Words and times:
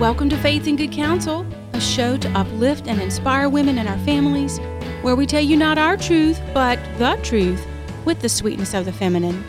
Welcome 0.00 0.30
to 0.30 0.36
Faith 0.38 0.66
and 0.66 0.78
Good 0.78 0.92
Counsel, 0.92 1.46
a 1.74 1.80
show 1.80 2.16
to 2.16 2.28
uplift 2.30 2.86
and 2.86 3.02
inspire 3.02 3.50
women 3.50 3.76
and 3.76 3.86
our 3.86 3.98
families, 3.98 4.56
where 5.02 5.14
we 5.14 5.26
tell 5.26 5.42
you 5.42 5.58
not 5.58 5.76
our 5.76 5.98
truth, 5.98 6.40
but 6.54 6.78
the 6.96 7.20
truth 7.22 7.66
with 8.06 8.20
the 8.20 8.28
sweetness 8.30 8.72
of 8.72 8.86
the 8.86 8.94
feminine, 8.94 9.44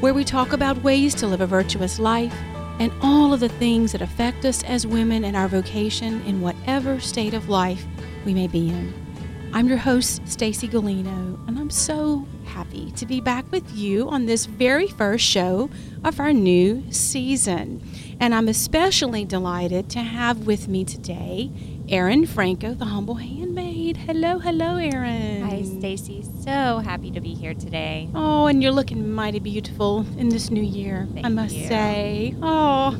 where 0.00 0.12
we 0.12 0.24
talk 0.24 0.52
about 0.52 0.82
ways 0.82 1.14
to 1.14 1.28
live 1.28 1.40
a 1.40 1.46
virtuous 1.46 2.00
life 2.00 2.34
and 2.80 2.90
all 3.02 3.32
of 3.32 3.38
the 3.38 3.48
things 3.48 3.92
that 3.92 4.02
affect 4.02 4.44
us 4.44 4.64
as 4.64 4.84
women 4.84 5.24
and 5.24 5.36
our 5.36 5.46
vocation 5.46 6.20
in 6.22 6.40
whatever 6.40 6.98
state 6.98 7.32
of 7.32 7.48
life 7.48 7.86
we 8.24 8.34
may 8.34 8.48
be 8.48 8.70
in. 8.70 8.92
I'm 9.52 9.68
your 9.68 9.78
host, 9.78 10.26
Stacy 10.26 10.66
Galino, 10.66 11.38
and 11.46 11.56
I'm 11.56 11.70
so 11.70 12.26
happy 12.46 12.90
to 12.96 13.06
be 13.06 13.20
back 13.20 13.48
with 13.52 13.70
you 13.72 14.08
on 14.08 14.26
this 14.26 14.46
very 14.46 14.88
first 14.88 15.24
show 15.24 15.70
of 16.02 16.18
our 16.18 16.32
new 16.32 16.82
season. 16.90 17.80
And 18.20 18.34
I'm 18.34 18.48
especially 18.48 19.24
delighted 19.24 19.90
to 19.90 20.00
have 20.00 20.46
with 20.46 20.68
me 20.68 20.84
today 20.84 21.50
Erin 21.88 22.24
Franco, 22.24 22.72
the 22.72 22.86
humble 22.86 23.16
handmaid. 23.16 23.98
Hello, 23.98 24.38
hello, 24.38 24.76
Erin. 24.76 25.42
Hi, 25.42 25.62
Stacy. 25.62 26.24
So 26.40 26.78
happy 26.78 27.10
to 27.10 27.20
be 27.20 27.34
here 27.34 27.52
today. 27.52 28.08
Oh, 28.14 28.46
and 28.46 28.62
you're 28.62 28.72
looking 28.72 29.10
mighty 29.10 29.38
beautiful 29.38 30.06
in 30.16 30.30
this 30.30 30.50
new 30.50 30.62
year, 30.62 31.06
Thank 31.12 31.26
I 31.26 31.28
must 31.28 31.54
you. 31.54 31.68
say. 31.68 32.34
Oh, 32.40 32.96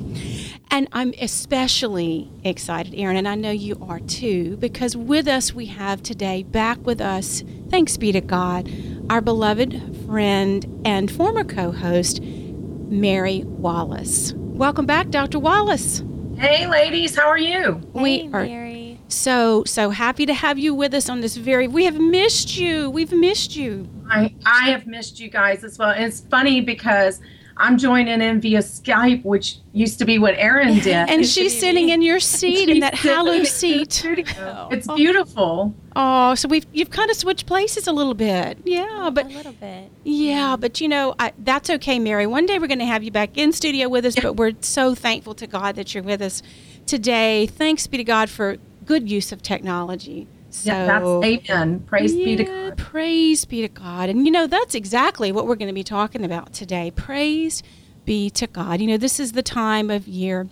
and 0.70 0.88
I'm 0.92 1.14
especially 1.18 2.30
excited, 2.42 2.94
Erin, 2.94 3.16
and 3.16 3.26
I 3.26 3.36
know 3.36 3.52
you 3.52 3.78
are 3.88 4.00
too, 4.00 4.58
because 4.58 4.96
with 4.96 5.28
us 5.28 5.54
we 5.54 5.66
have 5.66 6.02
today, 6.02 6.42
back 6.42 6.84
with 6.84 7.00
us, 7.00 7.42
thanks 7.70 7.96
be 7.96 8.12
to 8.12 8.20
God, 8.20 8.70
our 9.08 9.22
beloved 9.22 10.04
friend 10.04 10.82
and 10.84 11.10
former 11.10 11.44
co 11.44 11.72
host, 11.72 12.20
Mary 12.20 13.44
Wallace. 13.44 14.34
Welcome 14.54 14.86
back, 14.86 15.08
Dr. 15.10 15.40
Wallace. 15.40 16.04
Hey, 16.36 16.68
ladies, 16.68 17.16
how 17.16 17.26
are 17.26 17.36
you? 17.38 17.82
We 17.92 18.18
hey, 18.18 18.30
are- 18.32 18.44
Mary. 18.44 19.00
So, 19.08 19.64
so 19.64 19.90
happy 19.90 20.26
to 20.26 20.32
have 20.34 20.60
you 20.60 20.74
with 20.76 20.94
us 20.94 21.08
on 21.08 21.20
this 21.20 21.36
very, 21.36 21.66
we 21.66 21.84
have 21.86 21.98
missed 21.98 22.56
you. 22.56 22.88
We've 22.88 23.10
missed 23.10 23.56
you. 23.56 23.88
I 24.08 24.32
I 24.46 24.70
have 24.70 24.86
missed 24.86 25.18
you 25.18 25.28
guys 25.28 25.64
as 25.64 25.76
well. 25.76 25.90
And 25.90 26.04
it's 26.04 26.20
funny 26.20 26.60
because 26.60 27.20
I'm 27.56 27.78
joining 27.78 28.20
in 28.20 28.40
via 28.40 28.58
Skype, 28.58 29.24
which 29.24 29.58
used 29.72 29.98
to 30.00 30.04
be 30.04 30.18
what 30.18 30.34
Erin 30.36 30.74
did. 30.80 30.88
And 30.94 31.20
Used 31.20 31.34
she's 31.34 31.58
sitting 31.58 31.88
in 31.90 32.02
your 32.02 32.18
seat 32.20 32.68
in 32.68 32.80
that 32.80 32.96
sitting 32.96 33.10
hallowed 33.12 33.46
seat. 33.46 33.92
studio. 34.00 34.24
Oh. 34.38 34.68
It's 34.70 34.88
Oh. 34.88 34.96
beautiful. 34.96 35.74
Oh, 35.96 36.34
so 36.34 36.48
we've 36.48 36.66
you've 36.72 36.90
kind 36.90 37.10
of 37.10 37.16
switched 37.16 37.46
places 37.46 37.86
a 37.86 37.92
little 37.92 38.14
bit. 38.14 38.58
Yeah, 38.64 39.10
but 39.14 39.26
a 39.26 39.28
little 39.28 39.52
bit. 39.52 39.90
yeah, 40.02 40.56
but 40.56 40.80
you 40.80 40.88
know, 40.88 41.14
I, 41.20 41.32
that's 41.38 41.70
okay, 41.70 41.98
Mary. 42.00 42.26
One 42.26 42.46
day 42.46 42.58
we're 42.58 42.66
going 42.66 42.80
to 42.80 42.84
have 42.84 43.04
you 43.04 43.12
back 43.12 43.38
in 43.38 43.52
studio 43.52 43.88
with 43.88 44.04
us, 44.04 44.16
Yeah. 44.16 44.24
but 44.24 44.32
we're 44.34 44.52
so 44.60 44.94
thankful 44.96 45.34
to 45.34 45.46
God 45.46 45.76
that 45.76 45.94
you're 45.94 46.02
with 46.02 46.20
us 46.20 46.42
today. 46.86 47.46
Thanks 47.46 47.86
be 47.86 47.96
to 47.98 48.04
God 48.04 48.28
for 48.28 48.56
good 48.84 49.08
use 49.08 49.30
of 49.30 49.40
technology. 49.42 50.26
So 50.54 50.70
yeah, 50.70 50.86
that's 50.86 51.50
amen. 51.50 51.80
Praise 51.80 52.14
be 52.14 52.36
to 52.36 52.44
God. 52.44 52.78
Praise 52.78 53.44
be 53.44 53.62
to 53.62 53.68
God. 53.68 54.08
And 54.08 54.24
you 54.24 54.30
know, 54.30 54.46
that's 54.46 54.76
exactly 54.76 55.32
what 55.32 55.48
we're 55.48 55.56
going 55.56 55.68
to 55.68 55.74
be 55.74 55.82
talking 55.82 56.24
about 56.24 56.52
today. 56.52 56.92
Praise 56.94 57.62
be 58.04 58.30
to 58.30 58.46
God. 58.46 58.80
You 58.80 58.86
know, 58.86 58.96
this 58.96 59.18
is 59.18 59.32
the 59.32 59.42
time 59.42 59.90
of 59.90 60.06
year 60.06 60.48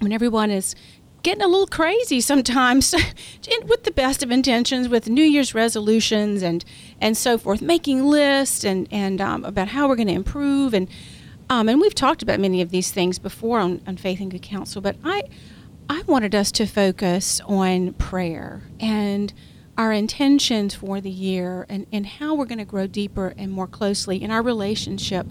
when 0.00 0.10
everyone 0.10 0.50
is 0.50 0.74
getting 1.22 1.42
a 1.42 1.48
little 1.48 1.66
crazy 1.66 2.20
sometimes 2.20 2.94
with 3.66 3.84
the 3.84 3.90
best 3.90 4.22
of 4.22 4.30
intentions 4.30 4.88
with 4.88 5.08
new 5.08 5.24
year's 5.24 5.54
resolutions 5.54 6.42
and 6.42 6.64
and 7.00 7.16
so 7.16 7.36
forth 7.36 7.60
making 7.60 8.04
lists 8.04 8.64
and 8.64 8.88
and 8.90 9.20
um, 9.20 9.44
about 9.44 9.68
how 9.68 9.86
we're 9.86 9.96
going 9.96 10.08
to 10.08 10.14
improve 10.14 10.72
and 10.72 10.88
um, 11.50 11.68
and 11.68 11.80
we've 11.80 11.94
talked 11.94 12.22
about 12.22 12.40
many 12.40 12.62
of 12.62 12.70
these 12.70 12.90
things 12.90 13.18
before 13.18 13.58
on, 13.58 13.82
on 13.86 13.96
faith 13.96 14.20
and 14.20 14.30
good 14.30 14.42
counsel 14.42 14.80
but 14.80 14.96
i 15.04 15.22
i 15.88 16.02
wanted 16.06 16.34
us 16.34 16.50
to 16.52 16.66
focus 16.66 17.40
on 17.46 17.92
prayer 17.94 18.62
and 18.80 19.32
our 19.78 19.92
intentions 19.92 20.74
for 20.74 21.00
the 21.00 21.10
year 21.10 21.66
and, 21.68 21.86
and 21.92 22.06
how 22.06 22.34
we're 22.34 22.46
going 22.46 22.58
to 22.58 22.64
grow 22.64 22.86
deeper 22.86 23.34
and 23.36 23.52
more 23.52 23.66
closely 23.66 24.22
in 24.22 24.30
our 24.30 24.40
relationship 24.42 25.26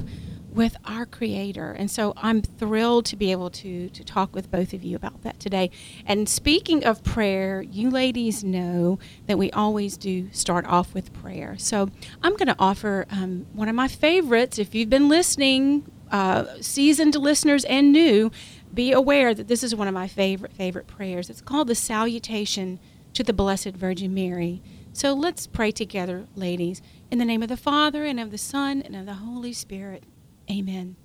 with 0.56 0.78
our 0.86 1.06
creator. 1.06 1.74
And 1.74 1.92
so 1.92 2.14
i'm 2.16 2.42
thrilled 2.42 3.06
to 3.08 3.16
be 3.16 3.32
able 3.32 3.50
to 3.50 3.90
to 3.90 4.04
talk 4.04 4.34
with 4.34 4.50
both 4.50 4.74
of 4.74 4.84
you 4.84 4.96
about 4.96 5.22
that 5.24 5.40
today. 5.40 5.70
And 6.06 6.30
speaking 6.30 6.86
of 6.86 7.04
prayer 7.04 7.62
you 7.62 7.90
ladies 7.90 8.44
know 8.44 8.98
that 9.28 9.38
we 9.38 9.52
always 9.52 9.98
do 9.98 10.32
start 10.32 10.66
off 10.66 10.94
with 10.94 11.12
prayer. 11.14 11.58
So 11.58 11.90
i'm 12.24 12.34
going 12.34 12.48
to 12.48 12.56
offer 12.58 13.06
um, 13.10 13.46
one 13.54 13.68
of 13.68 13.76
my 13.76 13.90
favorites 13.90 14.58
if 14.58 14.74
you've 14.74 14.90
been 14.90 15.10
listening 15.10 15.92
uh, 16.12 16.46
seasoned 16.62 17.16
listeners 17.16 17.66
and 17.66 17.92
new 17.92 18.32
be 18.76 18.92
aware 18.92 19.34
that 19.34 19.48
this 19.48 19.64
is 19.64 19.74
one 19.74 19.88
of 19.88 19.94
my 19.94 20.08
favorite 20.08 20.54
favorite 20.54 20.88
prayers 20.88 21.30
it's 21.30 21.42
called 21.42 21.68
the 21.68 21.76
salutation 21.76 22.80
to 23.14 23.24
the 23.24 23.34
blessed 23.34 23.72
virgin 23.72 24.14
mary 24.14 24.62
so 24.94 25.14
let's 25.14 25.48
pray 25.48 25.72
together 25.72 26.28
ladies 26.36 26.82
in 27.10 27.18
the 27.18 27.26
name 27.26 27.42
of 27.42 27.50
the 27.50 27.58
father 27.58 28.04
and 28.04 28.20
of 28.20 28.32
the 28.32 28.38
son 28.38 28.82
and 28.82 28.96
of 28.96 29.06
the 29.06 29.16
holy 29.16 29.54
spirit 29.54 30.04
Amen. 30.50 30.96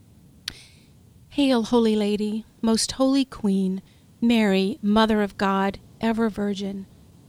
Hail, 1.30 1.64
Holy 1.64 1.96
Lady, 1.96 2.44
most 2.60 2.92
holy 2.92 3.24
Queen, 3.24 3.82
Mary, 4.20 4.78
Mother 4.82 5.22
of 5.22 5.38
God, 5.38 5.78
ever 6.00 6.28
Virgin, 6.28 6.86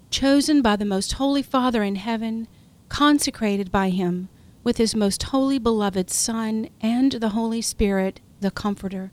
chosen 0.10 0.62
by 0.62 0.76
the 0.76 0.86
most 0.86 1.14
holy 1.14 1.42
Father 1.42 1.84
in 1.84 1.96
heaven, 1.96 2.48
consecrated 2.90 3.72
by 3.72 3.90
him 3.90 4.28
with 4.64 4.78
his 4.78 4.96
most 4.96 5.24
holy 5.24 5.58
beloved 5.58 6.10
Son 6.10 6.70
and 6.82 7.14
the 7.14 7.30
Holy 7.30 7.62
Spirit, 7.62 8.20
the 8.42 8.52
Comforter. 8.52 9.12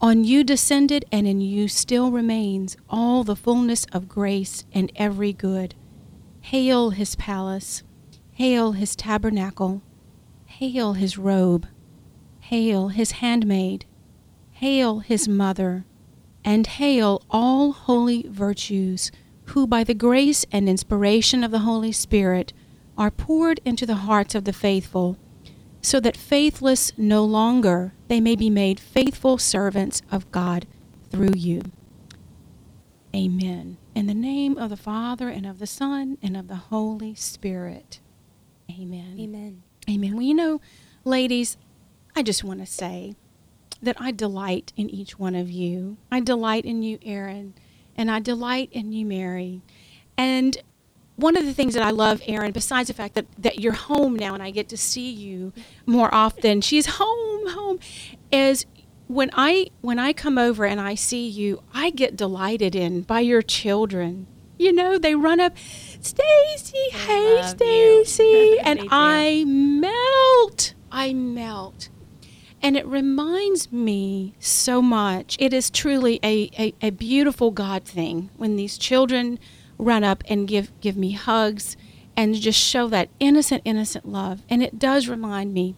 On 0.00 0.24
you 0.24 0.44
descended, 0.44 1.04
and 1.10 1.26
in 1.26 1.40
you 1.40 1.68
still 1.68 2.10
remains 2.10 2.76
all 2.90 3.24
the 3.24 3.36
fullness 3.36 3.86
of 3.92 4.08
grace 4.08 4.64
and 4.72 4.92
every 4.96 5.32
good. 5.32 5.74
Hail 6.42 6.90
his 6.90 7.16
palace, 7.16 7.82
hail 8.32 8.72
his 8.72 8.94
tabernacle, 8.94 9.82
hail 10.44 10.92
his 10.92 11.16
robe. 11.16 11.66
Hail 12.50 12.88
his 12.90 13.10
handmaid, 13.10 13.86
hail 14.52 15.00
his 15.00 15.26
mother, 15.26 15.84
and 16.44 16.64
hail 16.64 17.20
all 17.28 17.72
holy 17.72 18.24
virtues, 18.28 19.10
who 19.46 19.66
by 19.66 19.82
the 19.82 19.94
grace 19.94 20.46
and 20.52 20.68
inspiration 20.68 21.42
of 21.42 21.50
the 21.50 21.60
Holy 21.60 21.90
Spirit 21.90 22.52
are 22.96 23.10
poured 23.10 23.60
into 23.64 23.84
the 23.84 23.96
hearts 23.96 24.36
of 24.36 24.44
the 24.44 24.52
faithful, 24.52 25.18
so 25.86 26.00
that 26.00 26.16
faithless 26.16 26.90
no 26.96 27.24
longer 27.24 27.92
they 28.08 28.20
may 28.20 28.34
be 28.34 28.50
made 28.50 28.80
faithful 28.80 29.38
servants 29.38 30.02
of 30.10 30.28
God 30.32 30.66
through 31.12 31.34
you. 31.36 31.62
Amen. 33.14 33.76
In 33.94 34.08
the 34.08 34.12
name 34.12 34.58
of 34.58 34.70
the 34.70 34.76
Father, 34.76 35.28
and 35.28 35.46
of 35.46 35.60
the 35.60 35.66
Son, 35.66 36.18
and 36.20 36.36
of 36.36 36.48
the 36.48 36.56
Holy 36.56 37.14
Spirit. 37.14 38.00
Amen. 38.68 39.16
Amen. 39.16 39.62
Amen. 39.88 40.14
Well, 40.14 40.22
you 40.22 40.34
know, 40.34 40.60
ladies, 41.04 41.56
I 42.16 42.24
just 42.24 42.42
want 42.42 42.58
to 42.58 42.66
say 42.66 43.14
that 43.80 43.96
I 44.00 44.10
delight 44.10 44.72
in 44.76 44.90
each 44.90 45.20
one 45.20 45.36
of 45.36 45.48
you. 45.48 45.98
I 46.10 46.18
delight 46.18 46.64
in 46.64 46.82
you, 46.82 46.98
Erin, 47.04 47.54
and 47.94 48.10
I 48.10 48.18
delight 48.18 48.70
in 48.72 48.90
you, 48.90 49.06
Mary. 49.06 49.62
And 50.18 50.58
one 51.16 51.36
of 51.36 51.44
the 51.46 51.54
things 51.54 51.74
that 51.74 51.82
I 51.82 51.90
love, 51.90 52.22
Erin, 52.26 52.52
besides 52.52 52.88
the 52.88 52.94
fact 52.94 53.14
that, 53.14 53.26
that 53.38 53.58
you're 53.58 53.72
home 53.72 54.14
now 54.16 54.34
and 54.34 54.42
I 54.42 54.50
get 54.50 54.68
to 54.68 54.76
see 54.76 55.10
you 55.10 55.52
more 55.86 56.14
often, 56.14 56.60
she's 56.60 56.86
home, 56.86 57.48
home, 57.48 57.78
is 58.30 58.66
when 59.08 59.30
I 59.32 59.68
when 59.80 59.98
I 59.98 60.12
come 60.12 60.36
over 60.36 60.64
and 60.64 60.80
I 60.80 60.94
see 60.94 61.26
you, 61.26 61.62
I 61.72 61.90
get 61.90 62.16
delighted 62.16 62.74
in 62.74 63.02
by 63.02 63.20
your 63.20 63.42
children. 63.42 64.26
You 64.58 64.72
know, 64.72 64.98
they 64.98 65.14
run 65.14 65.38
up, 65.38 65.54
Stacy, 66.00 66.90
hey. 66.90 67.42
Stacy, 67.44 68.58
and 68.64 68.80
do. 68.80 68.88
I 68.90 69.44
melt. 69.46 70.74
I 70.90 71.12
melt. 71.12 71.90
And 72.62 72.76
it 72.76 72.86
reminds 72.86 73.70
me 73.70 74.34
so 74.40 74.80
much. 74.80 75.36
It 75.38 75.52
is 75.52 75.70
truly 75.70 76.18
a, 76.22 76.50
a, 76.58 76.74
a 76.80 76.90
beautiful 76.90 77.50
God 77.50 77.84
thing 77.84 78.30
when 78.36 78.56
these 78.56 78.78
children 78.78 79.38
run 79.78 80.04
up 80.04 80.22
and 80.28 80.48
give, 80.48 80.72
give 80.80 80.96
me 80.96 81.12
hugs 81.12 81.76
and 82.16 82.34
just 82.34 82.58
show 82.58 82.88
that 82.88 83.10
innocent, 83.20 83.62
innocent 83.64 84.08
love. 84.08 84.42
And 84.48 84.62
it 84.62 84.78
does 84.78 85.08
remind 85.08 85.52
me 85.52 85.74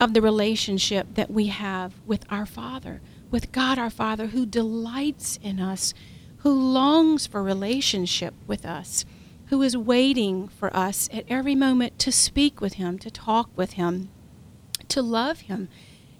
of 0.00 0.14
the 0.14 0.22
relationship 0.22 1.14
that 1.14 1.30
we 1.30 1.46
have 1.46 1.94
with 2.06 2.24
our 2.30 2.46
Father, 2.46 3.00
with 3.30 3.52
God 3.52 3.78
our 3.78 3.90
Father, 3.90 4.28
who 4.28 4.46
delights 4.46 5.38
in 5.42 5.60
us, 5.60 5.94
who 6.38 6.50
longs 6.52 7.26
for 7.26 7.42
relationship 7.42 8.34
with 8.46 8.66
us, 8.66 9.04
who 9.46 9.62
is 9.62 9.76
waiting 9.76 10.48
for 10.48 10.74
us 10.76 11.08
at 11.12 11.24
every 11.28 11.54
moment 11.54 11.98
to 12.00 12.10
speak 12.10 12.60
with 12.60 12.74
Him, 12.74 12.98
to 12.98 13.10
talk 13.10 13.50
with 13.56 13.74
Him, 13.74 14.08
to 14.88 15.02
love 15.02 15.42
Him. 15.42 15.68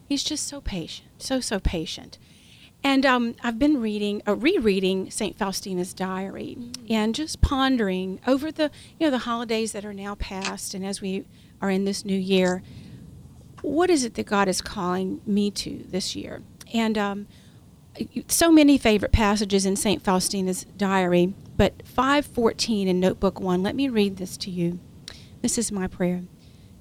He's 0.09 0.23
just 0.23 0.47
so 0.47 0.61
patient, 0.61 1.09
so, 1.19 1.41
so 1.41 1.59
patient. 1.59 2.19
And 2.85 3.07
um, 3.07 3.35
I've 3.43 3.59
been 3.59 3.81
reading, 3.81 4.23
uh, 4.27 4.35
rereading 4.35 5.11
St. 5.11 5.39
Faustina's 5.39 5.95
diary 5.95 6.59
and 6.91 7.15
just 7.15 7.41
pondering 7.41 8.21
over 8.27 8.51
the, 8.51 8.71
you 8.99 9.07
know, 9.07 9.11
the 9.11 9.19
holidays 9.19 9.73
that 9.73 9.85
are 9.85 9.95
now 9.95 10.17
past 10.17 10.75
and 10.75 10.85
as 10.85 11.01
we 11.01 11.25
are 11.61 11.71
in 11.71 11.85
this 11.85 12.05
new 12.05 12.19
year, 12.19 12.63
what 13.63 13.89
is 13.89 14.05
it 14.05 14.15
that 14.15 14.27
God 14.27 14.49
is 14.49 14.61
calling 14.61 15.21
me 15.25 15.51
to 15.53 15.85
this 15.89 16.17
year? 16.17 16.43
And 16.75 16.99
um, 16.99 17.27
so 18.27 18.51
many 18.51 18.79
favorite 18.79 19.13
passages 19.13 19.65
in 19.65 19.77
St. 19.77 20.03
Faustina's 20.03 20.65
diary, 20.77 21.35
but 21.57 21.87
514 21.87 22.89
in 22.89 22.99
Notebook 22.99 23.41
1. 23.41 23.63
Let 23.63 23.77
me 23.77 23.89
read 23.89 24.17
this 24.17 24.37
to 24.39 24.51
you. 24.51 24.81
This 25.41 25.59
is 25.59 25.71
my 25.71 25.87
prayer. 25.87 26.23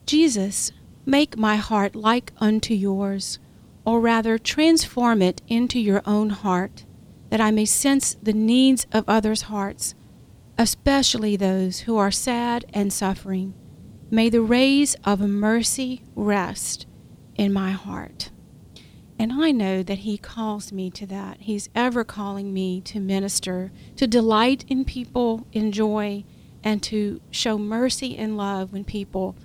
Jesus, 0.05 0.71
make 1.05 1.37
my 1.37 1.57
heart 1.57 1.95
like 1.95 2.31
unto 2.37 2.73
yours, 2.73 3.39
or 3.85 3.99
rather 3.99 4.37
transform 4.37 5.21
it 5.21 5.41
into 5.47 5.79
your 5.79 6.01
own 6.05 6.29
heart, 6.29 6.85
that 7.29 7.41
I 7.41 7.51
may 7.51 7.65
sense 7.65 8.15
the 8.21 8.33
needs 8.33 8.85
of 8.91 9.05
others' 9.07 9.43
hearts, 9.43 9.95
especially 10.57 11.35
those 11.35 11.81
who 11.81 11.97
are 11.97 12.11
sad 12.11 12.65
and 12.73 12.91
suffering. 12.91 13.53
May 14.09 14.29
the 14.29 14.41
rays 14.41 14.95
of 15.05 15.21
mercy 15.21 16.03
rest 16.15 16.85
in 17.35 17.53
my 17.53 17.71
heart. 17.71 18.29
And 19.17 19.33
I 19.33 19.51
know 19.51 19.83
that 19.83 19.99
He 19.99 20.17
calls 20.17 20.71
me 20.71 20.89
to 20.91 21.05
that. 21.07 21.37
He's 21.41 21.69
ever 21.75 22.03
calling 22.03 22.53
me 22.53 22.81
to 22.81 22.99
minister, 22.99 23.71
to 23.95 24.07
delight 24.07 24.65
in 24.67 24.83
people, 24.83 25.47
in 25.51 25.71
joy, 25.71 26.25
and 26.63 26.81
to 26.83 27.21
show 27.31 27.57
mercy 27.57 28.17
and 28.17 28.35
love 28.35 28.73
when 28.73 28.83
people 28.83 29.35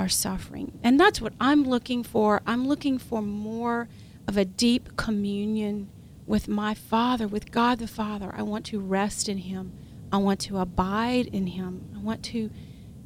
are 0.00 0.08
suffering. 0.08 0.72
And 0.82 0.98
that's 0.98 1.20
what 1.20 1.34
I'm 1.38 1.64
looking 1.64 2.02
for. 2.02 2.40
I'm 2.46 2.66
looking 2.66 2.98
for 2.98 3.20
more 3.20 3.88
of 4.26 4.36
a 4.38 4.46
deep 4.46 4.96
communion 4.96 5.90
with 6.26 6.48
my 6.48 6.72
Father, 6.72 7.28
with 7.28 7.50
God 7.50 7.78
the 7.78 7.86
Father. 7.86 8.32
I 8.34 8.42
want 8.42 8.64
to 8.66 8.80
rest 8.80 9.28
in 9.28 9.38
Him. 9.38 9.72
I 10.10 10.16
want 10.16 10.40
to 10.40 10.58
abide 10.58 11.26
in 11.26 11.48
Him. 11.48 11.90
I 11.94 11.98
want 11.98 12.22
to 12.24 12.50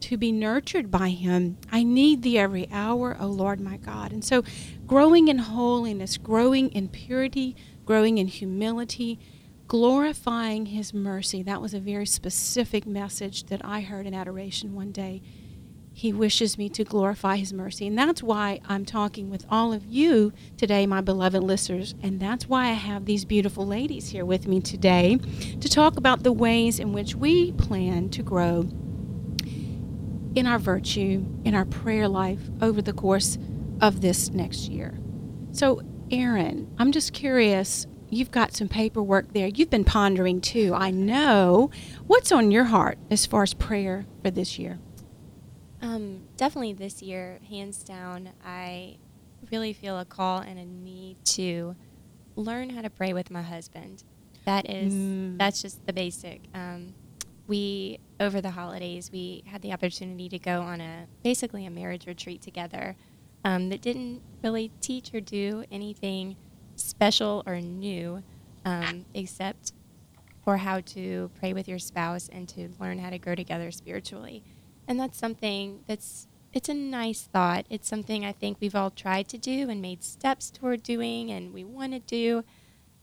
to 0.01 0.17
be 0.19 0.31
nurtured 0.31 0.91
by 0.91 1.09
Him. 1.09 1.57
I 1.73 1.83
need 1.83 2.23
Thee 2.23 2.39
every 2.39 2.69
hour, 2.71 3.17
O 3.19 3.27
Lord 3.27 3.59
my 3.59 3.79
God. 3.79 4.13
And 4.13 4.25
so, 4.25 4.45
growing 4.87 5.29
in 5.29 5.39
holiness, 5.39 6.17
growing 6.19 6.69
in 6.71 6.89
purity, 6.89 7.57
growing 7.87 8.19
in 8.19 8.27
humility, 8.27 9.19
glorifying 9.67 10.67
His 10.67 10.93
mercy. 10.93 11.43
That 11.43 11.63
was 11.63 11.75
a 11.75 11.81
very 11.81 12.07
specific 12.07 12.87
message 12.87 13.45
that 13.45 13.65
I 13.65 13.81
heard 13.81 14.07
in 14.07 14.15
adoration 14.15 14.75
one 14.75 14.93
day. 14.93 15.23
He 15.97 16.13
wishes 16.13 16.59
me 16.59 16.69
to 16.71 16.83
glorify 16.83 17.37
His 17.37 17.53
mercy. 17.53 17.87
And 17.87 17.97
that's 17.97 18.21
why 18.21 18.61
I'm 18.69 18.85
talking 18.85 19.31
with 19.31 19.47
all 19.49 19.73
of 19.73 19.87
you 19.87 20.33
today, 20.57 20.87
my 20.87 21.01
beloved 21.01 21.41
listeners. 21.41 21.95
And 22.03 22.19
that's 22.19 22.49
why 22.49 22.65
I 22.67 22.73
have 22.73 23.05
these 23.05 23.25
beautiful 23.25 23.65
ladies 23.65 24.09
here 24.09 24.25
with 24.25 24.49
me 24.49 24.61
today 24.61 25.19
to 25.61 25.69
talk 25.69 25.97
about 25.97 26.25
the 26.25 26.33
ways 26.33 26.81
in 26.81 26.93
which 26.93 27.15
we 27.15 27.53
plan 27.53 28.09
to 28.11 28.25
grow 28.25 28.69
in 30.35 30.49
our 30.49 30.59
virtue, 30.59 31.25
in 31.45 31.55
our 31.55 31.65
prayer 31.65 32.09
life 32.09 32.41
over 32.61 32.83
the 32.83 32.93
course 32.93 33.39
of 33.81 34.01
this 34.01 34.31
next 34.31 34.69
year. 34.69 34.99
So, 35.53 35.81
Erin, 36.11 36.75
I'm 36.77 36.91
just 36.91 37.13
curious. 37.13 37.87
You've 38.11 38.33
got 38.33 38.53
some 38.53 38.69
paperwork 38.69 39.33
there. 39.33 39.47
You've 39.47 39.71
been 39.71 39.85
pondering 39.85 40.41
too. 40.41 40.73
I 40.75 40.91
know. 40.91 41.71
What's 42.09 42.33
on 42.33 42.51
your 42.51 42.65
heart 42.65 42.99
as 43.13 43.27
far 43.27 43.45
as 43.45 43.55
prayer 43.55 44.07
for 44.25 44.33
this 44.33 44.59
year? 44.59 44.81
Um, 45.85 46.23
definitely 46.39 46.73
this 46.73 47.03
year, 47.03 47.39
hands 47.49 47.83
down, 47.83 48.31
I 48.45 48.97
really 49.53 49.75
feel 49.75 49.99
a 49.99 50.07
call 50.07 50.39
and 50.39 50.59
a 50.59 50.65
need 50.65 51.23
to 51.27 51.77
learn 52.37 52.71
how 52.71 52.81
to 52.81 52.89
pray 52.89 53.13
with 53.13 53.31
my 53.31 53.43
husband. 53.43 54.03
That 54.47 54.69
is, 54.69 54.95
mm. 54.95 55.37
that's 55.39 55.61
just 55.61 55.85
the 55.87 55.93
basic. 55.93 56.41
Um, 56.55 56.95
we 57.47 57.99
over 58.21 58.41
the 58.41 58.51
holidays 58.51 59.11
we 59.13 59.45
had 59.47 59.61
the 59.61 59.71
opportunity 59.73 60.31
to 60.31 60.39
go 60.39 60.63
on 60.63 60.81
a 60.81 61.07
basically 61.23 61.67
a 61.67 61.71
marriage 61.71 62.07
retreat 62.07 62.41
together 62.41 62.97
um, 63.45 63.69
that 63.69 63.83
didn't 63.83 64.23
really 64.43 64.71
teach 64.81 65.13
or 65.15 65.21
do 65.21 65.63
anything 65.71 66.37
special 66.77 67.43
or 67.47 67.61
new 67.61 68.23
um, 68.65 69.05
except 69.13 69.73
for 70.43 70.57
how 70.57 70.81
to 70.81 71.31
pray 71.39 71.53
with 71.53 71.69
your 71.69 71.79
spouse 71.79 72.31
and 72.33 72.49
to 72.49 72.71
learn 72.81 72.99
how 72.99 73.11
to 73.11 73.19
grow 73.19 73.35
together 73.35 73.71
spiritually 73.71 74.43
and 74.87 74.99
that's 74.99 75.19
something 75.19 75.81
that's 75.87 76.29
it's 76.53 76.69
a 76.69 76.75
nice 76.75 77.23
thought 77.23 77.67
it's 77.69 77.89
something 77.89 78.25
i 78.25 78.33
think 78.33 78.57
we've 78.61 78.75
all 78.77 78.91
tried 78.91 79.29
to 79.29 79.39
do 79.39 79.69
and 79.69 79.83
made 79.83 80.03
steps 80.03 80.51
toward 80.51 80.83
doing 80.83 81.31
and 81.31 81.53
we 81.53 81.65
want 81.65 81.93
to 81.93 82.01
do 82.01 82.45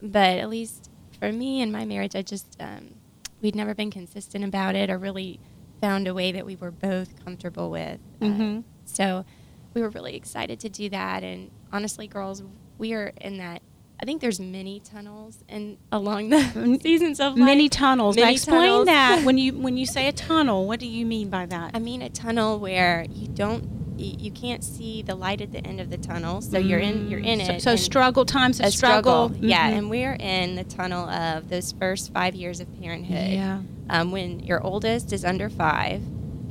but 0.01 0.37
at 0.37 0.49
least 0.49 0.89
for 1.19 1.31
me 1.31 1.61
and 1.61 1.71
my 1.71 1.85
marriage 1.85 2.15
i 2.15 2.21
just 2.21 2.55
um, 2.59 2.95
we'd 3.41 3.55
never 3.55 3.73
been 3.73 3.91
consistent 3.91 4.43
about 4.43 4.75
it 4.75 4.89
or 4.89 4.97
really 4.97 5.39
found 5.81 6.07
a 6.07 6.13
way 6.13 6.31
that 6.31 6.45
we 6.45 6.55
were 6.55 6.71
both 6.71 7.23
comfortable 7.25 7.71
with. 7.71 7.99
Uh, 8.21 8.25
mm-hmm. 8.25 8.57
Uh, 8.59 8.61
so 8.85 9.25
we 9.73 9.81
were 9.81 9.89
really 9.89 10.15
excited 10.15 10.59
to 10.59 10.69
do 10.69 10.89
that. 10.89 11.23
And 11.23 11.49
honestly, 11.73 12.07
girls, 12.07 12.43
we 12.77 12.93
are 12.93 13.11
in 13.19 13.37
that. 13.39 13.61
I 14.01 14.05
think 14.05 14.19
there's 14.19 14.39
many 14.39 14.79
tunnels 14.79 15.43
and 15.47 15.77
along 15.91 16.29
the 16.29 16.79
seasons 16.81 17.19
of 17.19 17.37
life. 17.37 17.45
Many 17.45 17.69
tunnels. 17.69 18.15
Many 18.15 18.25
now 18.25 18.31
explain 18.31 18.61
tunnels. 18.61 18.85
that 18.87 19.21
when 19.25 19.37
you 19.37 19.53
when 19.53 19.77
you 19.77 19.85
say 19.85 20.07
a 20.07 20.11
tunnel. 20.11 20.67
What 20.67 20.79
do 20.79 20.87
you 20.87 21.05
mean 21.05 21.29
by 21.29 21.45
that? 21.45 21.71
I 21.75 21.79
mean 21.79 22.01
a 22.01 22.09
tunnel 22.09 22.59
where 22.59 23.05
you 23.09 23.27
don't 23.27 23.81
you 24.01 24.31
can't 24.31 24.63
see 24.63 25.03
the 25.03 25.15
light 25.15 25.41
at 25.41 25.51
the 25.51 25.59
end 25.59 25.79
of 25.79 25.89
the 25.89 25.97
tunnel, 25.97 26.41
so 26.41 26.57
mm. 26.57 26.67
you're 26.67 26.79
in 26.79 27.09
you're 27.09 27.19
in 27.19 27.39
it. 27.39 27.61
So, 27.61 27.75
struggle 27.75 28.25
times 28.25 28.59
of 28.59 28.73
struggle, 28.73 29.29
struggle. 29.29 29.45
yeah. 29.47 29.67
Mm-hmm. 29.67 29.77
And 29.77 29.89
we're 29.89 30.17
in 30.19 30.55
the 30.55 30.63
tunnel 30.63 31.07
of 31.07 31.49
those 31.49 31.71
first 31.73 32.11
five 32.11 32.33
years 32.33 32.59
of 32.59 32.81
parenthood. 32.81 33.29
Yeah. 33.29 33.61
Um, 33.89 34.11
when 34.11 34.39
your 34.39 34.63
oldest 34.63 35.13
is 35.13 35.23
under 35.25 35.49
five, 35.49 36.01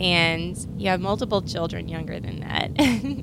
and 0.01 0.57
you 0.77 0.89
have 0.89 1.01
multiple 1.01 1.43
children 1.43 1.87
younger 1.89 2.19
than 2.19 2.41
that, 2.41 2.71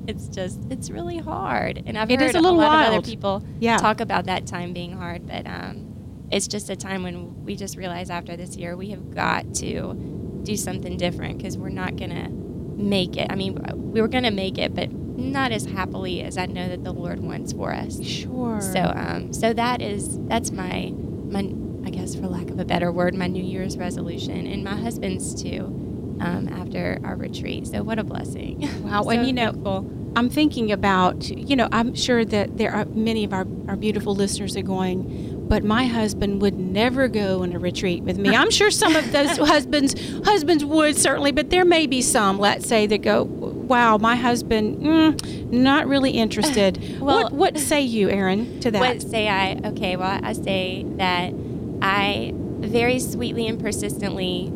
it's 0.08 0.28
just 0.28 0.60
it's 0.70 0.90
really 0.90 1.18
hard. 1.18 1.82
And 1.84 1.98
I've 1.98 2.10
it 2.10 2.20
heard 2.20 2.36
a, 2.36 2.38
a 2.38 2.40
lot 2.40 2.56
wild. 2.56 2.88
of 2.88 2.94
other 2.94 3.02
people 3.02 3.44
yeah. 3.58 3.76
talk 3.76 4.00
about 4.00 4.26
that 4.26 4.46
time 4.46 4.72
being 4.72 4.92
hard, 4.92 5.26
but 5.26 5.46
um, 5.46 6.26
it's 6.30 6.46
just 6.46 6.70
a 6.70 6.76
time 6.76 7.02
when 7.02 7.44
we 7.44 7.56
just 7.56 7.76
realize 7.76 8.08
after 8.08 8.36
this 8.36 8.56
year 8.56 8.76
we 8.76 8.90
have 8.90 9.14
got 9.14 9.54
to 9.56 10.40
do 10.44 10.56
something 10.56 10.96
different 10.96 11.38
because 11.38 11.58
we're 11.58 11.68
not 11.68 11.96
gonna 11.96 12.30
make 12.78 13.16
it. 13.16 13.26
I 13.30 13.34
mean, 13.34 13.58
we 13.74 14.00
were 14.00 14.08
going 14.08 14.24
to 14.24 14.30
make 14.30 14.56
it, 14.56 14.74
but 14.74 14.90
not 14.92 15.50
as 15.50 15.66
happily 15.66 16.22
as 16.22 16.38
I 16.38 16.46
know 16.46 16.68
that 16.68 16.84
the 16.84 16.92
Lord 16.92 17.20
wants 17.20 17.52
for 17.52 17.74
us. 17.74 18.02
Sure. 18.02 18.60
So, 18.60 18.92
um, 18.94 19.32
so 19.32 19.52
that 19.52 19.82
is 19.82 20.18
that's 20.28 20.52
my 20.52 20.92
my 20.94 21.52
I 21.84 21.90
guess 21.90 22.14
for 22.14 22.28
lack 22.28 22.50
of 22.50 22.58
a 22.58 22.64
better 22.64 22.92
word, 22.92 23.14
my 23.14 23.26
New 23.26 23.42
Year's 23.42 23.76
resolution, 23.76 24.46
and 24.46 24.62
my 24.62 24.76
husband's 24.76 25.40
too. 25.40 25.84
Um, 26.20 26.48
after 26.48 26.98
our 27.04 27.16
retreat, 27.16 27.68
so 27.68 27.82
what 27.82 27.98
a 27.98 28.04
blessing! 28.04 28.68
Wow, 28.82 29.02
so 29.02 29.10
and 29.10 29.26
you 29.26 29.32
know, 29.32 29.52
thankful. 29.52 29.90
I'm 30.16 30.28
thinking 30.28 30.72
about 30.72 31.28
you 31.28 31.54
know 31.54 31.68
I'm 31.70 31.94
sure 31.94 32.24
that 32.24 32.56
there 32.58 32.72
are 32.72 32.84
many 32.86 33.24
of 33.24 33.32
our 33.32 33.46
our 33.68 33.76
beautiful 33.76 34.14
listeners 34.14 34.56
are 34.56 34.62
going 34.62 35.38
but 35.48 35.64
my 35.64 35.86
husband 35.86 36.42
would 36.42 36.58
never 36.58 37.08
go 37.08 37.42
on 37.42 37.52
a 37.54 37.58
retreat 37.58 38.02
with 38.02 38.18
me. 38.18 38.36
I'm 38.36 38.50
sure 38.50 38.70
some 38.70 38.94
of 38.94 39.10
those 39.12 39.36
husbands 39.38 39.94
husbands 40.24 40.64
would 40.64 40.96
certainly, 40.96 41.32
but 41.32 41.50
there 41.50 41.64
may 41.64 41.86
be 41.86 42.02
some, 42.02 42.38
let's 42.38 42.68
say, 42.68 42.86
that 42.86 42.98
go, 42.98 43.24
"Wow, 43.24 43.96
my 43.96 44.16
husband, 44.16 44.78
mm, 44.78 45.50
not 45.50 45.86
really 45.86 46.10
interested." 46.12 47.00
well, 47.00 47.24
what, 47.24 47.32
what 47.32 47.58
say 47.58 47.80
you, 47.80 48.10
Erin, 48.10 48.60
to 48.60 48.70
that? 48.70 48.80
What 48.80 49.02
say 49.02 49.28
I? 49.28 49.58
Okay, 49.64 49.96
well, 49.96 50.20
I 50.22 50.34
say 50.34 50.84
that 50.96 51.32
I 51.80 52.32
very 52.34 52.98
sweetly 52.98 53.46
and 53.46 53.58
persistently 53.58 54.52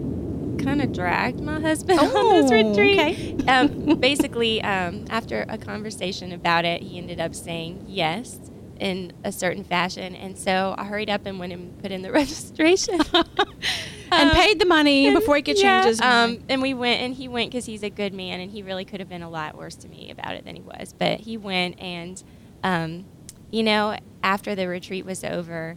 kind 0.59 0.83
of 0.83 0.93
dragged 0.93 1.41
my 1.41 1.61
husband 1.61 1.99
oh, 2.03 2.29
on 2.35 2.43
this 2.43 2.51
retreat. 2.51 2.99
Okay. 2.99 3.47
um, 3.47 3.97
basically, 4.01 4.63
um, 4.63 5.05
after 5.11 5.45
a 5.49 5.59
conversation 5.59 6.33
about 6.33 6.65
it, 6.65 6.83
he 6.83 6.99
ended 6.99 7.21
up 7.21 7.35
saying 7.35 7.85
yes 7.89 8.39
in 8.79 9.13
a 9.23 9.31
certain 9.31 9.63
fashion. 9.63 10.15
And 10.17 10.37
so 10.37 10.75
I 10.77 10.85
hurried 10.85 11.09
up 11.09 11.27
and 11.27 11.39
went 11.39 11.53
and 11.53 11.79
put 11.81 11.93
in 11.93 12.03
the 12.03 12.11
registration. 12.13 13.01
and 13.15 14.31
um, 14.31 14.31
paid 14.31 14.59
the 14.59 14.67
money 14.67 15.07
and, 15.07 15.19
before 15.19 15.37
he 15.37 15.43
could 15.43 15.59
yeah, 15.59 15.83
change 15.83 15.87
his 15.87 16.01
mind. 16.01 16.39
Um, 16.39 16.45
and 16.49 16.63
we 16.63 16.75
went, 16.75 17.01
and 17.01 17.15
he 17.15 17.29
went 17.29 17.51
because 17.51 17.65
he's 17.65 17.83
a 17.83 17.91
good 17.91 18.13
man, 18.13 18.41
and 18.41 18.51
he 18.51 18.63
really 18.63 18.85
could 18.85 19.01
have 19.01 19.09
been 19.09 19.23
a 19.23 19.31
lot 19.31 19.57
worse 19.57 19.77
to 19.77 19.89
me 19.89 20.11
about 20.11 20.35
it 20.35 20.45
than 20.45 20.57
he 20.57 20.63
was. 20.63 20.93
But 20.99 21.21
he 21.21 21.37
went, 21.37 21.81
and 21.81 22.23
um, 22.65 23.05
you 23.51 23.63
know, 23.63 23.97
after 24.23 24.55
the 24.55 24.67
retreat 24.67 25.05
was 25.05 25.23
over, 25.23 25.77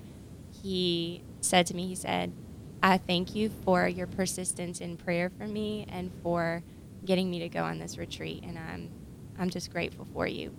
he 0.63 1.21
said 1.41 1.67
to 1.67 1.75
me, 1.75 1.87
he 1.87 1.95
said, 1.95 2.33
"I 2.81 2.97
thank 2.97 3.35
you 3.35 3.49
for 3.63 3.87
your 3.87 4.07
persistence 4.07 4.81
in 4.81 4.97
prayer 4.97 5.29
for 5.29 5.47
me 5.47 5.85
and 5.89 6.11
for 6.21 6.63
getting 7.05 7.29
me 7.29 7.39
to 7.39 7.49
go 7.49 7.63
on 7.63 7.79
this 7.79 7.97
retreat, 7.97 8.43
and 8.43 8.57
I'm, 8.57 8.89
I'm 9.37 9.49
just 9.49 9.71
grateful 9.71 10.07
for 10.13 10.27
you." 10.27 10.53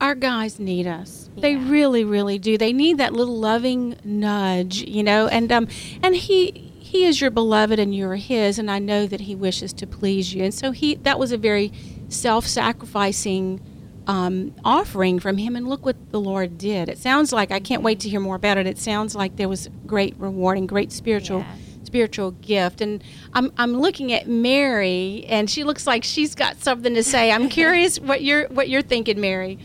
Our 0.00 0.14
guys 0.14 0.58
need 0.58 0.86
us. 0.86 1.30
Yeah. 1.34 1.42
They 1.42 1.56
really, 1.56 2.04
really 2.04 2.38
do. 2.38 2.58
They 2.58 2.72
need 2.72 2.98
that 2.98 3.14
little 3.14 3.38
loving 3.38 3.96
nudge, 4.04 4.82
you 4.82 5.02
know. 5.02 5.28
And 5.28 5.50
um, 5.50 5.68
and 6.02 6.14
he 6.14 6.50
he 6.50 7.06
is 7.06 7.20
your 7.20 7.30
beloved, 7.30 7.78
and 7.78 7.94
you're 7.94 8.16
his. 8.16 8.58
And 8.58 8.70
I 8.70 8.78
know 8.78 9.06
that 9.06 9.22
he 9.22 9.34
wishes 9.34 9.72
to 9.74 9.86
please 9.86 10.34
you. 10.34 10.44
And 10.44 10.52
so 10.52 10.72
he 10.72 10.96
that 10.96 11.18
was 11.18 11.32
a 11.32 11.38
very 11.38 11.72
self-sacrificing 12.08 13.60
um, 14.06 14.54
offering 14.64 15.18
from 15.18 15.38
him. 15.38 15.56
And 15.56 15.68
look 15.68 15.84
what 15.84 15.96
the 16.10 16.20
Lord 16.20 16.58
did. 16.58 16.88
It 16.88 16.98
sounds 16.98 17.32
like 17.32 17.50
I 17.50 17.60
can't 17.60 17.82
wait 17.82 18.00
to 18.00 18.08
hear 18.08 18.20
more 18.20 18.36
about 18.36 18.58
it. 18.58 18.66
It 18.66 18.78
sounds 18.78 19.14
like 19.14 19.36
there 19.36 19.48
was 19.48 19.68
great 19.86 20.14
reward 20.18 20.58
and 20.58 20.68
great 20.68 20.92
spiritual. 20.92 21.40
Yeah 21.40 21.56
spiritual 21.92 22.30
gift. 22.30 22.80
And 22.80 23.04
I'm, 23.34 23.52
I'm 23.58 23.74
looking 23.78 24.14
at 24.14 24.26
Mary, 24.26 25.26
and 25.28 25.50
she 25.50 25.62
looks 25.62 25.86
like 25.86 26.04
she's 26.04 26.34
got 26.34 26.58
something 26.58 26.94
to 26.94 27.02
say. 27.02 27.30
I'm 27.30 27.48
curious 27.50 28.00
what 28.00 28.22
you're 28.22 28.48
what 28.48 28.70
you're 28.70 28.80
thinking, 28.80 29.20
Mary. 29.20 29.58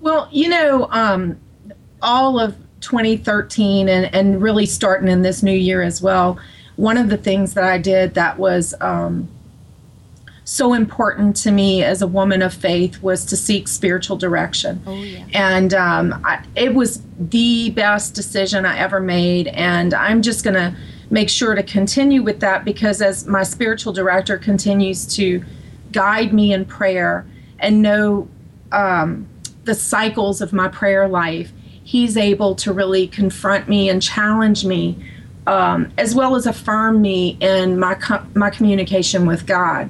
Well, 0.00 0.26
you 0.32 0.48
know, 0.48 0.88
um, 0.90 1.38
all 2.00 2.40
of 2.40 2.56
2013 2.80 3.90
and, 3.90 4.14
and 4.14 4.40
really 4.40 4.64
starting 4.64 5.08
in 5.08 5.20
this 5.20 5.42
new 5.42 5.52
year 5.52 5.82
as 5.82 6.00
well, 6.00 6.38
one 6.76 6.96
of 6.96 7.10
the 7.10 7.16
things 7.18 7.54
that 7.54 7.64
I 7.64 7.76
did 7.78 8.14
that 8.14 8.38
was 8.38 8.74
um, 8.80 9.28
so 10.46 10.74
important 10.74 11.34
to 11.34 11.50
me 11.50 11.82
as 11.82 12.02
a 12.02 12.06
woman 12.06 12.40
of 12.40 12.54
faith 12.54 13.02
was 13.02 13.24
to 13.24 13.36
seek 13.36 13.66
spiritual 13.66 14.16
direction. 14.16 14.80
Oh, 14.86 14.94
yeah. 14.94 15.26
And 15.34 15.74
um, 15.74 16.20
I, 16.24 16.44
it 16.54 16.72
was 16.72 17.02
the 17.18 17.70
best 17.70 18.14
decision 18.14 18.64
I 18.64 18.78
ever 18.78 19.00
made. 19.00 19.48
And 19.48 19.92
I'm 19.92 20.22
just 20.22 20.44
going 20.44 20.54
to 20.54 20.74
make 21.10 21.28
sure 21.28 21.56
to 21.56 21.64
continue 21.64 22.22
with 22.22 22.38
that 22.40 22.64
because 22.64 23.02
as 23.02 23.26
my 23.26 23.42
spiritual 23.42 23.92
director 23.92 24.38
continues 24.38 25.04
to 25.16 25.44
guide 25.90 26.32
me 26.32 26.52
in 26.52 26.64
prayer 26.64 27.26
and 27.58 27.82
know 27.82 28.28
um, 28.70 29.26
the 29.64 29.74
cycles 29.74 30.40
of 30.40 30.52
my 30.52 30.68
prayer 30.68 31.08
life, 31.08 31.52
he's 31.82 32.16
able 32.16 32.54
to 32.54 32.72
really 32.72 33.08
confront 33.08 33.68
me 33.68 33.88
and 33.88 34.00
challenge 34.00 34.64
me. 34.64 34.96
Um, 35.48 35.92
as 35.96 36.12
well 36.12 36.34
as 36.34 36.44
affirm 36.44 37.00
me 37.00 37.36
in 37.40 37.78
my 37.78 37.94
co- 37.94 38.26
my 38.34 38.50
communication 38.50 39.26
with 39.26 39.46
God. 39.46 39.88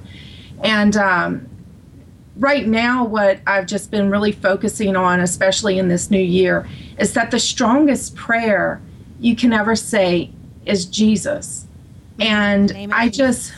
And 0.63 0.97
um, 0.97 1.49
right 2.37 2.67
now, 2.67 3.05
what 3.05 3.41
I've 3.47 3.67
just 3.67 3.91
been 3.91 4.11
really 4.11 4.33
focusing 4.33 4.97
on, 4.97 5.21
especially 5.21 5.79
in 5.79 5.89
this 5.89 6.11
new 6.11 6.19
year, 6.19 6.69
is 6.99 7.13
that 7.15 7.31
the 7.31 7.41
strongest 7.41 8.15
prayer 8.15 8.81
you 9.21 9.37
can 9.37 9.53
ever 9.53 9.77
say 9.77 10.31
is 10.65 10.87
Jesus. 10.87 11.67
And 12.19 12.73
I 12.93 13.09
just 13.09 13.53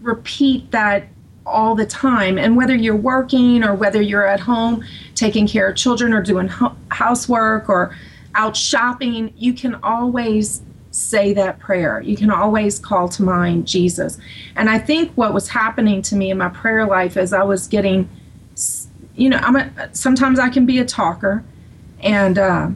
repeat 0.00 0.70
that 0.70 1.08
all 1.44 1.74
the 1.74 1.86
time. 1.86 2.38
And 2.38 2.56
whether 2.56 2.74
you're 2.74 2.96
working 2.96 3.62
or 3.62 3.74
whether 3.74 4.00
you're 4.00 4.26
at 4.26 4.40
home 4.40 4.84
taking 5.14 5.46
care 5.46 5.68
of 5.68 5.76
children 5.76 6.12
or 6.12 6.22
doing 6.22 6.48
ho- 6.48 6.76
housework 6.90 7.68
or 7.68 7.96
out 8.34 8.56
shopping, 8.56 9.32
you 9.36 9.52
can 9.52 9.76
always 9.76 10.62
say 10.96 11.34
that 11.34 11.58
prayer. 11.58 12.00
You 12.00 12.16
can 12.16 12.30
always 12.30 12.78
call 12.78 13.08
to 13.10 13.22
mind 13.22 13.66
Jesus. 13.68 14.18
And 14.56 14.70
I 14.70 14.78
think 14.78 15.12
what 15.12 15.34
was 15.34 15.48
happening 15.48 16.00
to 16.02 16.16
me 16.16 16.30
in 16.30 16.38
my 16.38 16.48
prayer 16.48 16.86
life 16.86 17.16
is 17.16 17.32
I 17.32 17.42
was 17.42 17.68
getting, 17.68 18.08
you 19.14 19.28
know, 19.28 19.36
I'm 19.36 19.56
a, 19.56 19.94
sometimes 19.94 20.38
I 20.38 20.48
can 20.48 20.64
be 20.64 20.78
a 20.78 20.84
talker, 20.84 21.44
and 22.00 22.38
uh, 22.38 22.70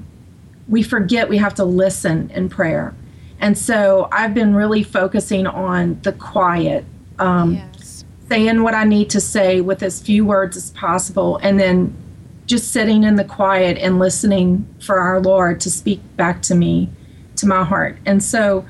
we 0.68 0.82
forget 0.82 1.28
we 1.28 1.38
have 1.38 1.54
to 1.54 1.64
listen 1.64 2.30
in 2.30 2.50
prayer. 2.50 2.94
And 3.38 3.56
so 3.56 4.08
I've 4.12 4.34
been 4.34 4.54
really 4.54 4.82
focusing 4.82 5.46
on 5.46 5.98
the 6.02 6.12
quiet, 6.12 6.84
um, 7.18 7.54
yes. 7.54 8.04
saying 8.28 8.62
what 8.62 8.74
I 8.74 8.84
need 8.84 9.08
to 9.10 9.20
say 9.20 9.62
with 9.62 9.82
as 9.82 9.98
few 9.98 10.26
words 10.26 10.58
as 10.58 10.70
possible, 10.72 11.38
and 11.42 11.58
then 11.58 11.96
just 12.44 12.70
sitting 12.70 13.04
in 13.04 13.14
the 13.14 13.24
quiet 13.24 13.78
and 13.78 13.98
listening 13.98 14.68
for 14.80 14.98
our 14.98 15.20
Lord 15.20 15.60
to 15.60 15.70
speak 15.70 16.00
back 16.16 16.42
to 16.42 16.54
me 16.54 16.90
to 17.40 17.46
my 17.46 17.64
heart. 17.64 17.98
And 18.06 18.22
so 18.22 18.64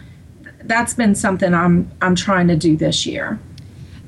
that's 0.62 0.94
been 0.94 1.14
something 1.14 1.54
I'm 1.54 1.90
I'm 2.00 2.14
trying 2.14 2.48
to 2.48 2.56
do 2.56 2.76
this 2.76 3.06
year. 3.06 3.38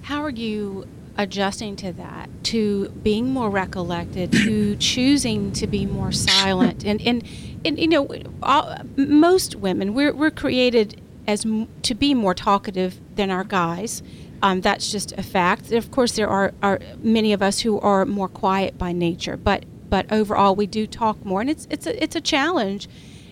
How 0.03 0.23
are 0.23 0.31
you 0.31 0.87
adjusting 1.17 1.77
to 1.77 1.93
that, 1.93 2.29
to 2.45 2.89
being 3.03 3.31
more 3.31 3.51
recollected, 3.51 4.33
to 4.33 4.77
choosing 4.77 5.53
to 5.53 5.67
be 5.67 5.87
more 5.87 6.13
silent, 6.13 6.85
and 6.85 7.01
and, 7.03 7.23
and 7.65 7.79
you 7.79 7.89
know, 7.89 8.09
all, 8.43 8.77
most 8.97 9.57
women 9.57 9.95
we're 9.95 10.15
we're 10.15 10.31
created 10.31 11.01
as 11.27 11.45
m- 11.45 11.69
to 11.83 11.95
be 11.95 12.15
more 12.15 12.35
talkative 12.35 12.99
than 13.15 13.31
our 13.31 13.45
guys. 13.45 14.03
Um, 14.43 14.61
that's 14.61 14.91
just 14.91 15.13
a 15.13 15.23
fact. 15.23 15.71
Of 15.71 15.93
course, 15.93 16.17
there 16.17 16.29
are, 16.29 16.53
are 16.65 16.81
many 16.99 17.33
of 17.33 17.43
us 17.43 17.61
who 17.61 17.79
are 17.79 18.05
more 18.05 18.29
quiet 18.29 18.77
by 18.77 18.93
nature, 18.93 19.37
but 19.37 19.65
but 19.89 20.11
overall 20.11 20.57
we 20.57 20.67
do 20.67 20.87
talk 20.87 21.25
more, 21.25 21.41
and 21.41 21.51
it's 21.51 21.67
it's 21.71 21.87
a 21.87 22.03
it's 22.03 22.17
a 22.17 22.21
challenge 22.21 22.89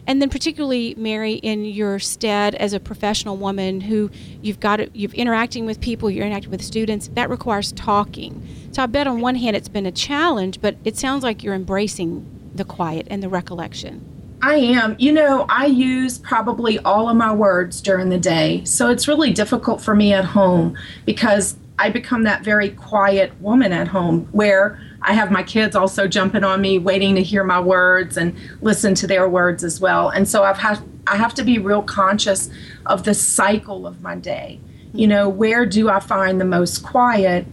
and 0.07 0.21
then 0.21 0.29
particularly 0.29 0.95
Mary 0.97 1.35
in 1.35 1.65
your 1.65 1.99
stead 1.99 2.55
as 2.55 2.73
a 2.73 2.81
professional 2.81 3.37
woman 3.37 3.81
who 3.81 4.11
you've 4.43 4.61
got 4.61 4.77
to, 4.77 4.91
you've 4.93 5.15
interacting 5.15 5.67
with 5.67 5.81
people, 5.81 6.11
you're 6.11 6.27
interacting 6.27 6.51
with 6.51 6.63
students, 6.63 7.09
that 7.15 7.31
requires 7.31 7.73
talking. 7.73 8.47
So 8.73 8.83
I 8.83 8.87
bet 8.87 9.07
on 9.07 9.21
one 9.21 9.35
hand 9.35 9.57
it's 9.57 9.69
been 9.69 9.87
a 9.87 9.93
challenge, 9.93 10.61
but 10.61 10.77
it 10.85 10.97
sounds 10.97 11.23
like 11.23 11.43
you're 11.43 11.55
embracing 11.55 12.27
the 12.55 12.65
quiet 12.65 13.07
and 13.11 13.23
the 13.23 13.29
recollection. 13.29 14.05
I 14.43 14.55
am. 14.55 14.97
You 14.99 15.13
know, 15.13 15.45
I 15.49 15.67
use 15.67 16.19
probably 16.19 16.79
all 16.79 17.09
of 17.09 17.17
my 17.17 17.33
words 17.33 17.81
during 17.81 18.09
the 18.09 18.19
day. 18.19 18.65
So 18.65 18.89
it's 18.89 19.07
really 19.07 19.33
difficult 19.33 19.81
for 19.83 19.95
me 19.95 20.15
at 20.15 20.25
home 20.25 20.79
because 21.05 21.57
I 21.81 21.89
become 21.89 22.25
that 22.25 22.45
very 22.45 22.69
quiet 22.69 23.33
woman 23.41 23.73
at 23.73 23.89
home 23.89 24.29
where 24.33 24.79
I 25.01 25.15
have 25.15 25.31
my 25.31 25.43
kids 25.43 25.75
also 25.75 26.07
jumping 26.07 26.45
on 26.45 26.61
me, 26.61 26.79
waiting 26.79 27.15
to 27.15 27.23
hear 27.23 27.43
my 27.43 27.59
words 27.59 28.19
and 28.19 28.37
listen 28.61 28.95
to 28.97 29.07
their 29.07 29.27
words 29.31 29.65
as 29.65 29.81
well. 29.81 30.11
And 30.11 30.29
so 30.29 30.45
I've 30.45 30.59
had 30.59 30.79
I 31.07 31.17
have 31.17 31.33
to 31.35 31.43
be 31.43 31.59
real 31.59 31.83
conscious 31.83 32.51
of 32.85 33.05
the 33.05 33.15
cycle 33.15 33.87
of 33.87 34.03
my 34.03 34.15
day. 34.15 34.61
You 34.93 35.07
know, 35.07 35.27
where 35.31 35.65
do 35.65 35.89
I 35.89 36.01
find 36.01 36.39
the 36.39 36.45
most 36.45 36.83
quiet 36.83 37.47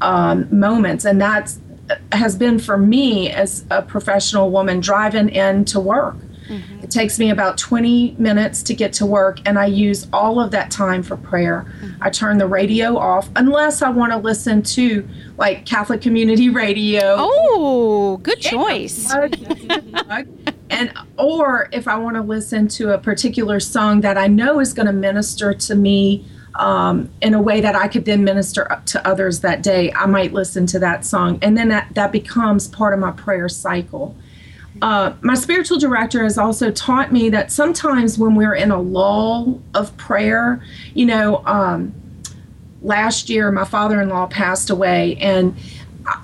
um, 0.00 0.46
moments? 0.56 1.04
And 1.04 1.20
that's 1.20 1.58
has 2.12 2.36
been 2.36 2.60
for 2.60 2.78
me 2.78 3.30
as 3.30 3.64
a 3.68 3.82
professional 3.82 4.52
woman 4.52 4.78
driving 4.78 5.28
in 5.28 5.64
to 5.66 5.80
work. 5.80 6.14
Mm-hmm. 6.52 6.84
It 6.84 6.90
takes 6.90 7.18
me 7.18 7.30
about 7.30 7.56
20 7.56 8.16
minutes 8.18 8.62
to 8.64 8.74
get 8.74 8.92
to 8.94 9.06
work, 9.06 9.40
and 9.46 9.58
I 9.58 9.66
use 9.66 10.06
all 10.12 10.38
of 10.38 10.50
that 10.50 10.70
time 10.70 11.02
for 11.02 11.16
prayer. 11.16 11.66
Mm-hmm. 11.80 12.02
I 12.02 12.10
turn 12.10 12.38
the 12.38 12.46
radio 12.46 12.98
off 12.98 13.30
unless 13.36 13.80
I 13.80 13.88
want 13.88 14.12
to 14.12 14.18
listen 14.18 14.62
to 14.62 15.08
like 15.38 15.64
Catholic 15.64 16.02
Community 16.02 16.50
Radio. 16.50 17.16
Oh, 17.18 18.18
good 18.22 18.40
choice. 18.40 19.10
and 20.70 20.92
or 21.16 21.68
if 21.72 21.88
I 21.88 21.96
want 21.96 22.16
to 22.16 22.22
listen 22.22 22.68
to 22.68 22.92
a 22.92 22.98
particular 22.98 23.60
song 23.60 24.02
that 24.02 24.18
I 24.18 24.26
know 24.26 24.60
is 24.60 24.72
going 24.72 24.86
to 24.86 24.92
minister 24.92 25.54
to 25.54 25.74
me 25.74 26.26
um, 26.56 27.10
in 27.22 27.34
a 27.34 27.40
way 27.40 27.60
that 27.60 27.74
I 27.74 27.88
could 27.88 28.04
then 28.04 28.24
minister 28.24 28.82
to 28.86 29.08
others 29.08 29.40
that 29.40 29.62
day, 29.62 29.92
I 29.92 30.06
might 30.06 30.32
listen 30.32 30.66
to 30.66 30.78
that 30.80 31.04
song, 31.04 31.38
and 31.40 31.56
then 31.56 31.68
that 31.68 31.94
that 31.94 32.12
becomes 32.12 32.68
part 32.68 32.92
of 32.92 33.00
my 33.00 33.12
prayer 33.12 33.48
cycle. 33.48 34.16
Uh, 34.82 35.14
my 35.22 35.34
spiritual 35.34 35.78
director 35.78 36.24
has 36.24 36.36
also 36.36 36.70
taught 36.72 37.12
me 37.12 37.30
that 37.30 37.52
sometimes 37.52 38.18
when 38.18 38.34
we're 38.34 38.56
in 38.56 38.72
a 38.72 38.80
lull 38.80 39.62
of 39.74 39.96
prayer, 39.96 40.60
you 40.92 41.06
know, 41.06 41.42
um, 41.46 41.94
last 42.82 43.30
year 43.30 43.52
my 43.52 43.64
father-in-law 43.64 44.26
passed 44.26 44.70
away, 44.70 45.16
and 45.20 45.56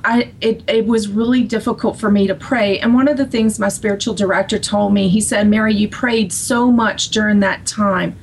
I 0.05 0.33
it, 0.41 0.69
it 0.69 0.87
was 0.87 1.09
really 1.09 1.45
difficult 1.45 2.01
for 2.01 2.11
me 2.11 2.27
to 2.27 2.35
pray. 2.35 2.81
And 2.81 2.95
one 2.95 3.07
of 3.07 3.17
the 3.17 3.27
things 3.27 3.61
my 3.61 3.69
spiritual 3.69 4.15
director 4.15 4.59
told 4.59 4.93
me, 4.93 5.09
he 5.09 5.21
said, 5.21 5.47
Mary, 5.47 5.73
you 5.73 5.89
prayed 5.89 6.33
so 6.33 6.73
much 6.73 7.11
during 7.11 7.39
that 7.41 7.65
time. 7.65 8.19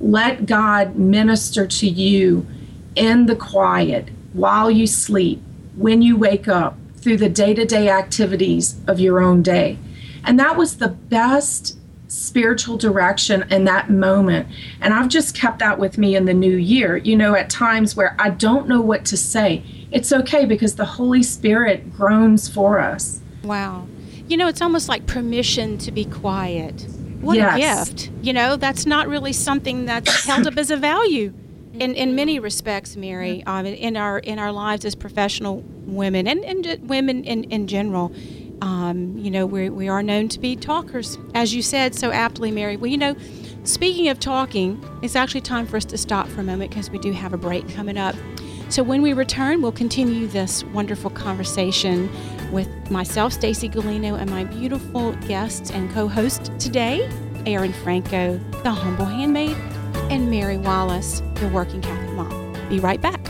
Let 0.00 0.44
God 0.44 0.96
minister 0.96 1.66
to 1.66 1.88
you 1.88 2.46
in 2.94 3.24
the 3.24 3.36
quiet 3.36 4.10
while 4.34 4.70
you 4.70 4.86
sleep, 4.86 5.40
when 5.76 6.02
you 6.02 6.18
wake 6.18 6.46
up, 6.46 6.76
through 7.00 7.16
the 7.16 7.28
day 7.28 7.54
to 7.54 7.64
day 7.64 7.88
activities 7.88 8.76
of 8.86 9.00
your 9.00 9.20
own 9.20 9.42
day. 9.42 9.78
And 10.24 10.38
that 10.38 10.56
was 10.56 10.76
the 10.76 10.88
best 10.88 11.78
spiritual 12.08 12.76
direction 12.76 13.44
in 13.50 13.64
that 13.64 13.90
moment. 13.90 14.48
And 14.80 14.94
I've 14.94 15.08
just 15.08 15.34
kept 15.34 15.58
that 15.60 15.78
with 15.78 15.98
me 15.98 16.16
in 16.16 16.24
the 16.24 16.34
new 16.34 16.56
year. 16.56 16.96
You 16.96 17.16
know, 17.16 17.34
at 17.34 17.50
times 17.50 17.94
where 17.94 18.16
I 18.18 18.30
don't 18.30 18.68
know 18.68 18.80
what 18.80 19.04
to 19.06 19.16
say, 19.16 19.62
it's 19.90 20.12
okay 20.12 20.44
because 20.44 20.76
the 20.76 20.84
Holy 20.84 21.22
Spirit 21.22 21.92
groans 21.94 22.48
for 22.48 22.78
us. 22.78 23.20
Wow. 23.42 23.86
You 24.26 24.36
know, 24.36 24.48
it's 24.48 24.60
almost 24.60 24.88
like 24.88 25.06
permission 25.06 25.78
to 25.78 25.92
be 25.92 26.04
quiet. 26.04 26.86
What 27.20 27.36
yes. 27.36 27.88
a 27.88 27.92
gift. 27.92 28.10
You 28.22 28.32
know, 28.32 28.56
that's 28.56 28.86
not 28.86 29.08
really 29.08 29.32
something 29.32 29.86
that's 29.86 30.24
held 30.24 30.46
up 30.46 30.56
as 30.56 30.70
a 30.70 30.76
value 30.76 31.32
in, 31.80 31.94
in 31.94 32.14
many 32.14 32.38
respects, 32.38 32.96
Mary, 32.96 33.42
um, 33.46 33.66
in 33.66 33.96
our 33.96 34.18
in 34.18 34.38
our 34.38 34.52
lives 34.52 34.84
as 34.84 34.94
professional 34.94 35.62
women 35.86 36.26
and, 36.26 36.44
and 36.44 36.88
women 36.88 37.24
in, 37.24 37.44
in 37.44 37.66
general. 37.66 38.12
Um, 38.60 39.16
you 39.16 39.30
know, 39.30 39.46
we, 39.46 39.70
we 39.70 39.88
are 39.88 40.02
known 40.02 40.28
to 40.30 40.40
be 40.40 40.56
talkers, 40.56 41.16
as 41.34 41.54
you 41.54 41.62
said 41.62 41.94
so 41.94 42.10
aptly, 42.10 42.50
Mary. 42.50 42.76
Well, 42.76 42.90
you 42.90 42.96
know, 42.96 43.16
speaking 43.62 44.08
of 44.08 44.18
talking, 44.18 44.84
it's 45.00 45.14
actually 45.14 45.42
time 45.42 45.66
for 45.66 45.76
us 45.76 45.84
to 45.86 45.98
stop 45.98 46.26
for 46.28 46.40
a 46.40 46.44
moment 46.44 46.70
because 46.70 46.90
we 46.90 46.98
do 46.98 47.12
have 47.12 47.32
a 47.32 47.38
break 47.38 47.68
coming 47.74 47.96
up. 47.96 48.16
So 48.68 48.82
when 48.82 49.00
we 49.00 49.12
return, 49.12 49.62
we'll 49.62 49.72
continue 49.72 50.26
this 50.26 50.64
wonderful 50.64 51.10
conversation 51.10 52.10
with 52.52 52.68
myself, 52.90 53.32
Stacy 53.32 53.68
Galino, 53.68 54.20
and 54.20 54.28
my 54.28 54.44
beautiful 54.44 55.12
guest 55.28 55.72
and 55.72 55.90
co-host 55.92 56.52
today, 56.58 57.08
Erin 57.46 57.72
Franco, 57.72 58.38
the 58.62 58.70
humble 58.70 59.06
handmaid 59.06 59.56
and 60.10 60.30
Mary 60.30 60.58
Wallace, 60.58 61.22
the 61.34 61.48
working 61.48 61.80
Catholic 61.80 62.14
mom. 62.14 62.52
Be 62.68 62.80
right 62.80 63.00
back. 63.00 63.20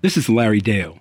This 0.00 0.16
is 0.16 0.28
Larry 0.28 0.60
Dale. 0.60 1.00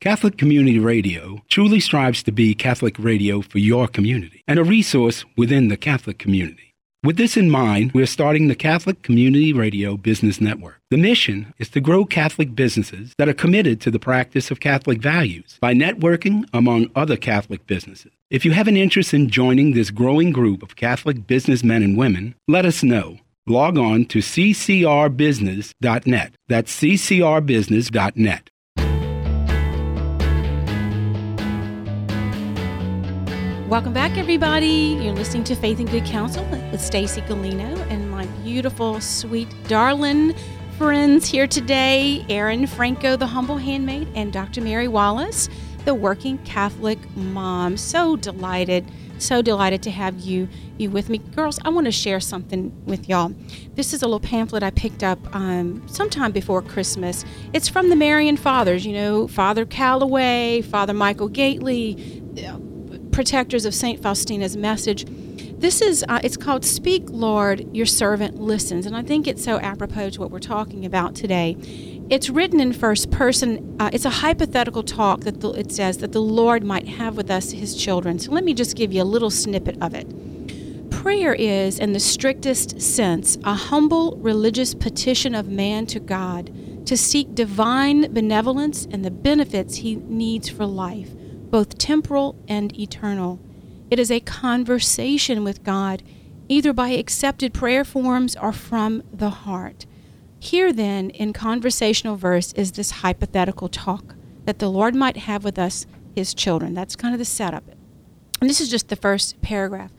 Catholic 0.00 0.38
Community 0.38 0.78
Radio 0.78 1.42
truly 1.48 1.80
strives 1.80 2.22
to 2.22 2.32
be 2.32 2.54
Catholic 2.54 2.96
radio 2.98 3.42
for 3.42 3.58
your 3.58 3.88
community 3.88 4.42
and 4.46 4.58
a 4.58 4.64
resource 4.64 5.24
within 5.36 5.68
the 5.68 5.76
Catholic 5.76 6.18
community. 6.18 6.74
With 7.04 7.16
this 7.16 7.36
in 7.36 7.50
mind, 7.50 7.92
we 7.92 8.02
are 8.02 8.06
starting 8.06 8.48
the 8.48 8.54
Catholic 8.54 9.02
Community 9.02 9.52
Radio 9.52 9.96
Business 9.96 10.40
Network. 10.40 10.80
The 10.90 10.96
mission 10.96 11.52
is 11.58 11.68
to 11.70 11.80
grow 11.80 12.04
Catholic 12.04 12.54
businesses 12.54 13.14
that 13.18 13.28
are 13.28 13.34
committed 13.34 13.80
to 13.82 13.90
the 13.90 14.00
practice 14.00 14.50
of 14.50 14.60
Catholic 14.60 15.00
values 15.00 15.58
by 15.60 15.74
networking 15.74 16.48
among 16.52 16.90
other 16.96 17.16
Catholic 17.16 17.66
businesses. 17.66 18.12
If 18.30 18.44
you 18.44 18.52
have 18.52 18.68
an 18.68 18.76
interest 18.76 19.14
in 19.14 19.30
joining 19.30 19.72
this 19.72 19.90
growing 19.90 20.32
group 20.32 20.62
of 20.62 20.76
Catholic 20.76 21.26
businessmen 21.26 21.82
and 21.82 21.96
women, 21.96 22.34
let 22.46 22.66
us 22.66 22.82
know. 22.82 23.20
Log 23.46 23.78
on 23.78 24.04
to 24.04 24.18
ccrbusiness.net. 24.18 26.34
That's 26.46 26.78
ccrbusiness.net. 26.78 28.50
Welcome 33.66 33.94
back, 33.94 34.18
everybody. 34.18 34.98
You're 35.00 35.14
listening 35.14 35.44
to 35.44 35.54
Faith 35.54 35.78
and 35.78 35.90
Good 35.90 36.04
Counsel 36.04 36.44
with 36.70 36.82
Stacy 36.82 37.22
Galino 37.22 37.78
and 37.90 38.10
my 38.10 38.26
beautiful, 38.44 39.00
sweet, 39.00 39.48
darling 39.68 40.34
friends 40.76 41.26
here 41.26 41.46
today 41.46 42.26
Erin 42.28 42.66
Franco, 42.66 43.16
the 43.16 43.26
humble 43.26 43.56
handmaid, 43.56 44.06
and 44.14 44.34
Dr. 44.34 44.60
Mary 44.60 44.86
Wallace, 44.86 45.48
the 45.88 45.94
working 45.94 46.36
Catholic 46.44 46.98
mom. 47.16 47.78
So 47.78 48.14
delighted, 48.14 48.84
so 49.16 49.40
delighted 49.40 49.82
to 49.84 49.90
have 49.90 50.20
you 50.20 50.46
you 50.76 50.90
with 50.90 51.08
me, 51.08 51.16
girls. 51.16 51.58
I 51.64 51.70
want 51.70 51.86
to 51.86 51.90
share 51.90 52.20
something 52.20 52.84
with 52.84 53.08
y'all. 53.08 53.32
This 53.74 53.94
is 53.94 54.02
a 54.02 54.04
little 54.04 54.20
pamphlet 54.20 54.62
I 54.62 54.68
picked 54.70 55.02
up 55.02 55.18
um, 55.34 55.82
sometime 55.88 56.30
before 56.30 56.60
Christmas. 56.60 57.24
It's 57.54 57.70
from 57.70 57.88
the 57.88 57.96
Marian 57.96 58.36
Fathers. 58.36 58.84
You 58.84 58.92
know, 58.92 59.28
Father 59.28 59.64
Calloway, 59.64 60.60
Father 60.60 60.92
Michael 60.92 61.30
Gaitley, 61.30 63.10
protectors 63.10 63.64
of 63.64 63.74
St. 63.74 63.98
Faustina's 63.98 64.58
message. 64.58 65.06
This 65.58 65.80
is, 65.80 66.04
uh, 66.10 66.20
it's 66.22 66.36
called 66.36 66.66
Speak, 66.66 67.04
Lord, 67.08 67.74
Your 67.74 67.86
Servant 67.86 68.38
Listens. 68.38 68.84
And 68.84 68.94
I 68.94 69.02
think 69.02 69.26
it's 69.26 69.42
so 69.42 69.58
apropos 69.58 70.10
to 70.10 70.20
what 70.20 70.30
we're 70.30 70.38
talking 70.38 70.84
about 70.84 71.14
today. 71.16 71.56
It's 72.10 72.30
written 72.30 72.58
in 72.58 72.72
first 72.72 73.10
person. 73.10 73.76
Uh, 73.78 73.90
it's 73.92 74.06
a 74.06 74.10
hypothetical 74.10 74.82
talk 74.82 75.20
that 75.20 75.40
the, 75.40 75.50
it 75.50 75.70
says 75.70 75.98
that 75.98 76.12
the 76.12 76.22
Lord 76.22 76.64
might 76.64 76.88
have 76.88 77.16
with 77.16 77.30
us, 77.30 77.50
his 77.50 77.76
children. 77.76 78.18
So 78.18 78.32
let 78.32 78.44
me 78.44 78.54
just 78.54 78.76
give 78.76 78.92
you 78.92 79.02
a 79.02 79.04
little 79.04 79.30
snippet 79.30 79.76
of 79.82 79.94
it. 79.94 80.08
Prayer 80.90 81.34
is, 81.34 81.78
in 81.78 81.92
the 81.92 82.00
strictest 82.00 82.80
sense, 82.80 83.36
a 83.44 83.54
humble 83.54 84.16
religious 84.16 84.74
petition 84.74 85.34
of 85.34 85.48
man 85.48 85.86
to 85.86 86.00
God 86.00 86.86
to 86.86 86.96
seek 86.96 87.34
divine 87.34 88.12
benevolence 88.14 88.86
and 88.90 89.04
the 89.04 89.10
benefits 89.10 89.76
he 89.76 89.96
needs 89.96 90.48
for 90.48 90.64
life 90.64 91.10
both 91.50 91.78
temporal 91.78 92.36
and 92.46 92.78
eternal. 92.78 93.40
It 93.90 93.98
is 93.98 94.10
a 94.10 94.20
conversation 94.20 95.44
with 95.44 95.64
God, 95.64 96.02
either 96.48 96.72
by 96.72 96.90
accepted 96.90 97.54
prayer 97.54 97.84
forms 97.84 98.36
or 98.36 98.52
from 98.52 99.02
the 99.12 99.30
heart. 99.30 99.86
Here, 100.40 100.72
then, 100.72 101.10
in 101.10 101.32
conversational 101.32 102.16
verse, 102.16 102.52
is 102.52 102.72
this 102.72 102.90
hypothetical 102.90 103.68
talk 103.68 104.14
that 104.44 104.58
the 104.58 104.70
Lord 104.70 104.94
might 104.94 105.16
have 105.18 105.44
with 105.44 105.58
us, 105.58 105.86
his 106.14 106.32
children. 106.34 106.74
That's 106.74 106.96
kind 106.96 107.14
of 107.14 107.18
the 107.18 107.24
setup. 107.24 107.64
And 108.40 108.48
this 108.48 108.60
is 108.60 108.70
just 108.70 108.88
the 108.88 108.96
first 108.96 109.40
paragraph. 109.42 109.90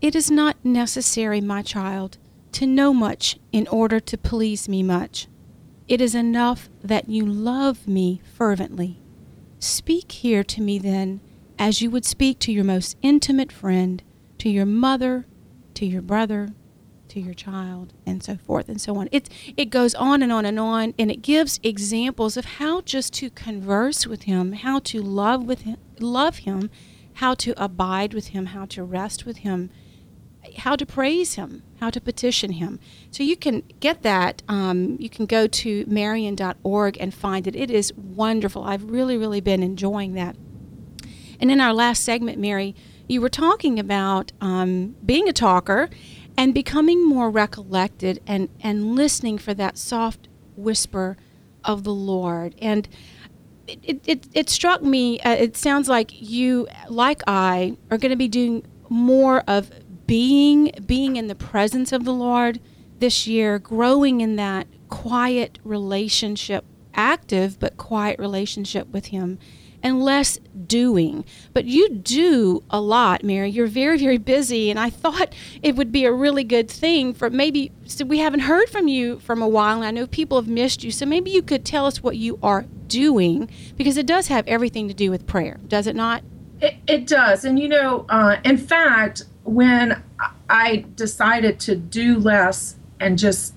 It 0.00 0.14
is 0.14 0.30
not 0.30 0.56
necessary, 0.64 1.40
my 1.40 1.62
child, 1.62 2.18
to 2.52 2.66
know 2.66 2.94
much 2.94 3.38
in 3.52 3.68
order 3.68 4.00
to 4.00 4.18
please 4.18 4.68
me 4.68 4.82
much. 4.82 5.28
It 5.88 6.00
is 6.00 6.14
enough 6.14 6.68
that 6.82 7.08
you 7.08 7.24
love 7.24 7.86
me 7.86 8.20
fervently. 8.34 8.98
Speak 9.58 10.10
here 10.12 10.42
to 10.44 10.60
me 10.60 10.78
then 10.78 11.20
as 11.58 11.80
you 11.80 11.90
would 11.90 12.04
speak 12.04 12.38
to 12.40 12.52
your 12.52 12.64
most 12.64 12.96
intimate 13.02 13.52
friend, 13.52 14.02
to 14.38 14.48
your 14.48 14.66
mother, 14.66 15.26
to 15.74 15.86
your 15.86 16.02
brother, 16.02 16.50
to 17.16 17.20
your 17.20 17.34
child, 17.34 17.94
and 18.04 18.22
so 18.22 18.36
forth 18.36 18.68
and 18.68 18.78
so 18.78 18.96
on. 18.96 19.08
It, 19.10 19.30
it 19.56 19.70
goes 19.70 19.94
on 19.94 20.22
and 20.22 20.30
on 20.30 20.44
and 20.44 20.60
on, 20.60 20.92
and 20.98 21.10
it 21.10 21.22
gives 21.22 21.58
examples 21.62 22.36
of 22.36 22.44
how 22.44 22.82
just 22.82 23.14
to 23.14 23.30
converse 23.30 24.06
with 24.06 24.24
him, 24.24 24.52
how 24.52 24.80
to 24.80 25.00
love 25.00 25.44
with 25.44 25.62
him, 25.62 25.78
love 25.98 26.38
him, 26.38 26.70
how 27.14 27.32
to 27.34 27.54
abide 27.56 28.12
with 28.12 28.28
him, 28.28 28.46
how 28.46 28.66
to 28.66 28.84
rest 28.84 29.24
with 29.24 29.38
him, 29.38 29.70
how 30.58 30.76
to 30.76 30.84
praise 30.84 31.34
him, 31.34 31.62
how 31.80 31.88
to 31.88 32.02
petition 32.02 32.52
him. 32.52 32.78
So 33.10 33.22
you 33.22 33.36
can 33.36 33.62
get 33.80 34.02
that. 34.02 34.42
Um, 34.46 34.96
you 35.00 35.08
can 35.08 35.24
go 35.24 35.46
to 35.46 35.84
marian.org 35.88 36.98
and 37.00 37.14
find 37.14 37.46
it. 37.46 37.56
It 37.56 37.70
is 37.70 37.94
wonderful. 37.94 38.62
I've 38.62 38.84
really, 38.84 39.16
really 39.16 39.40
been 39.40 39.62
enjoying 39.62 40.12
that. 40.14 40.36
And 41.40 41.50
in 41.50 41.62
our 41.62 41.72
last 41.72 42.04
segment, 42.04 42.38
Mary, 42.38 42.74
you 43.08 43.20
were 43.20 43.28
talking 43.28 43.78
about 43.78 44.32
um, 44.40 44.96
being 45.04 45.28
a 45.28 45.32
talker 45.32 45.88
and 46.36 46.52
becoming 46.52 47.06
more 47.06 47.30
recollected 47.30 48.20
and, 48.26 48.48
and 48.60 48.94
listening 48.94 49.38
for 49.38 49.54
that 49.54 49.78
soft 49.78 50.28
whisper 50.56 51.16
of 51.64 51.84
the 51.84 51.94
Lord. 51.94 52.54
And 52.60 52.88
it, 53.66 54.00
it, 54.06 54.26
it 54.32 54.50
struck 54.50 54.82
me, 54.82 55.20
uh, 55.20 55.30
it 55.30 55.56
sounds 55.56 55.88
like 55.88 56.10
you, 56.20 56.68
like 56.88 57.22
I, 57.26 57.76
are 57.90 57.98
going 57.98 58.10
to 58.10 58.16
be 58.16 58.28
doing 58.28 58.64
more 58.88 59.42
of 59.48 59.70
being 60.06 60.70
being 60.86 61.16
in 61.16 61.26
the 61.26 61.34
presence 61.34 61.92
of 61.92 62.04
the 62.04 62.12
Lord 62.12 62.60
this 62.98 63.26
year, 63.26 63.58
growing 63.58 64.20
in 64.20 64.36
that 64.36 64.68
quiet 64.88 65.58
relationship, 65.64 66.64
active 66.94 67.58
but 67.58 67.76
quiet 67.76 68.18
relationship 68.18 68.88
with 68.88 69.06
Him, 69.06 69.38
and 69.86 70.02
less 70.02 70.36
doing. 70.66 71.24
But 71.52 71.66
you 71.66 71.88
do 71.88 72.64
a 72.70 72.80
lot, 72.80 73.22
Mary. 73.22 73.48
You're 73.48 73.68
very, 73.68 73.96
very 73.96 74.18
busy, 74.18 74.68
and 74.68 74.80
I 74.80 74.90
thought 74.90 75.32
it 75.62 75.76
would 75.76 75.92
be 75.92 76.04
a 76.04 76.12
really 76.12 76.42
good 76.42 76.68
thing 76.68 77.14
for 77.14 77.30
maybe. 77.30 77.70
So 77.84 78.04
we 78.04 78.18
haven't 78.18 78.40
heard 78.40 78.68
from 78.68 78.88
you 78.88 79.20
from 79.20 79.40
a 79.40 79.48
while, 79.48 79.76
and 79.76 79.84
I 79.84 79.92
know 79.92 80.08
people 80.08 80.40
have 80.40 80.48
missed 80.48 80.82
you. 80.82 80.90
So 80.90 81.06
maybe 81.06 81.30
you 81.30 81.40
could 81.40 81.64
tell 81.64 81.86
us 81.86 82.02
what 82.02 82.16
you 82.16 82.36
are 82.42 82.66
doing 82.88 83.48
because 83.76 83.96
it 83.96 84.06
does 84.06 84.26
have 84.26 84.44
everything 84.48 84.88
to 84.88 84.94
do 84.94 85.08
with 85.12 85.24
prayer, 85.24 85.60
does 85.68 85.86
it 85.86 85.94
not? 85.94 86.24
It, 86.60 86.74
it 86.88 87.06
does, 87.06 87.44
and 87.44 87.60
you 87.60 87.68
know, 87.68 88.06
uh, 88.08 88.38
in 88.44 88.56
fact, 88.56 89.22
when 89.44 90.02
I 90.50 90.84
decided 90.96 91.60
to 91.60 91.76
do 91.76 92.18
less 92.18 92.74
and 92.98 93.16
just 93.16 93.54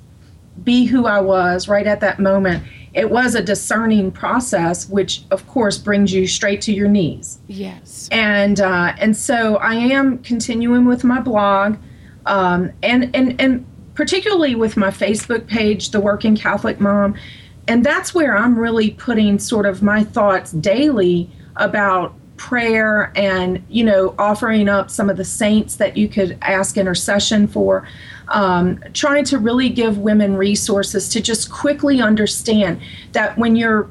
be 0.64 0.86
who 0.86 1.08
I 1.08 1.22
was 1.22 1.68
right 1.68 1.88
at 1.88 2.02
that 2.02 2.20
moment, 2.20 2.64
it 3.00 3.10
was 3.10 3.34
a 3.34 3.42
discerning 3.42 4.12
process, 4.12 4.90
which 4.90 5.24
of 5.32 5.48
course 5.48 5.78
brings 5.78 6.12
you 6.12 6.28
straight 6.28 6.62
to 6.64 6.74
your 6.74 6.90
knees. 6.90 7.40
Yes. 7.48 8.10
And 8.12 8.60
uh, 8.60 8.94
and 8.98 9.16
so 9.16 9.56
I 9.56 9.76
am 9.76 10.18
continuing 10.18 10.84
with 10.86 11.06
my 11.06 11.22
blog, 11.22 11.78
um, 12.26 12.74
and 12.84 13.10
and 13.16 13.40
and 13.40 13.66
particularly 13.96 14.54
with 14.54 14.76
my 14.76 14.90
Facebook 14.90 15.48
page, 15.48 15.92
the 15.92 16.02
Working 16.02 16.36
Catholic 16.36 16.82
Mom, 16.82 17.16
and 17.70 17.86
that's 17.86 18.14
where 18.14 18.38
I'm 18.38 18.60
really 18.60 18.92
putting 18.92 19.40
sort 19.40 19.66
of 19.66 19.82
my 19.82 20.04
thoughts 20.04 20.52
daily 20.52 21.32
about 21.56 22.14
prayer 22.40 23.12
and 23.16 23.62
you 23.68 23.84
know 23.84 24.16
offering 24.18 24.70
up 24.70 24.90
some 24.90 25.10
of 25.10 25.18
the 25.18 25.26
saints 25.26 25.76
that 25.76 25.98
you 25.98 26.08
could 26.08 26.38
ask 26.42 26.78
intercession 26.78 27.46
for 27.46 27.86
um, 28.30 28.82
trying 28.94 29.26
to 29.26 29.38
really 29.38 29.68
give 29.68 29.98
women 29.98 30.38
resources 30.38 31.10
to 31.10 31.20
just 31.20 31.52
quickly 31.52 32.02
understand 32.02 32.80
that 33.12 33.38
when 33.38 33.58
you're 33.58 33.90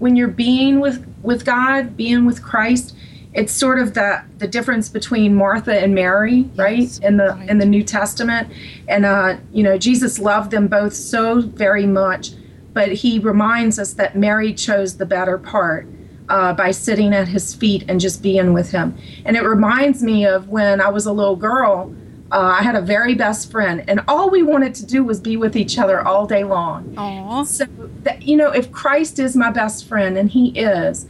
when 0.00 0.16
you're 0.16 0.28
being 0.28 0.80
with 0.80 1.02
with 1.22 1.46
god 1.46 1.96
being 1.96 2.26
with 2.26 2.42
christ 2.42 2.94
it's 3.32 3.54
sort 3.54 3.78
of 3.78 3.94
the 3.94 4.22
the 4.36 4.46
difference 4.46 4.90
between 4.90 5.34
martha 5.34 5.80
and 5.80 5.94
mary 5.94 6.42
right 6.56 6.80
yes, 6.80 6.98
in 6.98 7.16
the 7.16 7.28
right. 7.28 7.48
in 7.48 7.56
the 7.56 7.66
new 7.66 7.82
testament. 7.82 8.52
And 8.86 9.06
uh 9.06 9.38
you 9.50 9.62
know 9.62 9.78
jesus 9.78 10.18
loved 10.18 10.50
them 10.50 10.68
both 10.68 10.92
so 10.92 11.40
very 11.40 11.86
much 11.86 12.32
but 12.74 12.92
he 12.92 13.18
reminds 13.18 13.78
us 13.78 13.94
that 13.94 14.14
mary 14.14 14.52
chose 14.52 14.98
the 14.98 15.06
better 15.06 15.38
part 15.38 15.86
uh, 16.28 16.52
by 16.52 16.70
sitting 16.70 17.14
at 17.14 17.28
his 17.28 17.54
feet 17.54 17.84
and 17.88 18.00
just 18.00 18.22
being 18.22 18.52
with 18.52 18.70
him. 18.70 18.96
And 19.24 19.36
it 19.36 19.42
reminds 19.42 20.02
me 20.02 20.26
of 20.26 20.48
when 20.48 20.80
I 20.80 20.88
was 20.88 21.06
a 21.06 21.12
little 21.12 21.36
girl. 21.36 21.94
Uh, 22.30 22.56
I 22.58 22.62
had 22.62 22.74
a 22.74 22.82
very 22.82 23.14
best 23.14 23.50
friend, 23.50 23.82
and 23.88 24.02
all 24.06 24.28
we 24.28 24.42
wanted 24.42 24.74
to 24.74 24.86
do 24.86 25.02
was 25.02 25.18
be 25.18 25.38
with 25.38 25.56
each 25.56 25.78
other 25.78 26.06
all 26.06 26.26
day 26.26 26.44
long. 26.44 26.84
Aww. 26.94 27.46
So, 27.46 27.64
that, 28.02 28.20
you 28.22 28.36
know, 28.36 28.50
if 28.50 28.70
Christ 28.70 29.18
is 29.18 29.34
my 29.34 29.50
best 29.50 29.88
friend, 29.88 30.18
and 30.18 30.28
He 30.28 30.50
is, 30.50 31.06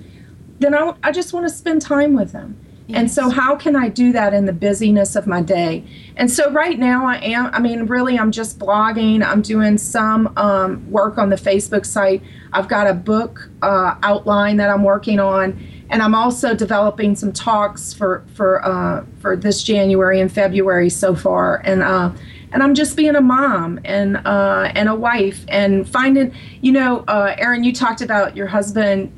then 0.60 0.76
I, 0.76 0.94
I 1.02 1.10
just 1.10 1.32
want 1.32 1.44
to 1.48 1.52
spend 1.52 1.82
time 1.82 2.14
with 2.14 2.30
Him. 2.30 2.56
And 2.90 3.10
so, 3.10 3.28
how 3.28 3.54
can 3.54 3.76
I 3.76 3.88
do 3.88 4.12
that 4.12 4.32
in 4.32 4.46
the 4.46 4.52
busyness 4.52 5.14
of 5.14 5.26
my 5.26 5.42
day? 5.42 5.84
And 6.16 6.30
so, 6.30 6.50
right 6.50 6.78
now, 6.78 7.06
I 7.06 7.16
am, 7.16 7.46
I 7.52 7.60
mean, 7.60 7.86
really, 7.86 8.18
I'm 8.18 8.32
just 8.32 8.58
blogging. 8.58 9.22
I'm 9.22 9.42
doing 9.42 9.76
some 9.76 10.32
um, 10.38 10.90
work 10.90 11.18
on 11.18 11.28
the 11.28 11.36
Facebook 11.36 11.84
site. 11.84 12.22
I've 12.52 12.68
got 12.68 12.86
a 12.86 12.94
book 12.94 13.50
uh, 13.62 13.96
outline 14.02 14.56
that 14.56 14.70
I'm 14.70 14.84
working 14.84 15.20
on. 15.20 15.58
And 15.90 16.02
I'm 16.02 16.14
also 16.14 16.54
developing 16.54 17.16
some 17.16 17.32
talks 17.32 17.92
for 17.92 18.24
for 18.34 18.64
uh, 18.64 19.04
for 19.20 19.36
this 19.36 19.62
January 19.62 20.20
and 20.20 20.30
February 20.30 20.90
so 20.90 21.14
far, 21.14 21.62
and 21.64 21.82
uh, 21.82 22.12
and 22.52 22.62
I'm 22.62 22.74
just 22.74 22.96
being 22.96 23.16
a 23.16 23.20
mom 23.20 23.80
and 23.84 24.18
uh, 24.18 24.70
and 24.74 24.88
a 24.88 24.94
wife 24.94 25.44
and 25.48 25.88
finding, 25.88 26.34
you 26.60 26.72
know, 26.72 27.04
uh, 27.08 27.34
Erin, 27.38 27.64
you 27.64 27.72
talked 27.72 28.02
about 28.02 28.36
your 28.36 28.46
husband 28.46 29.12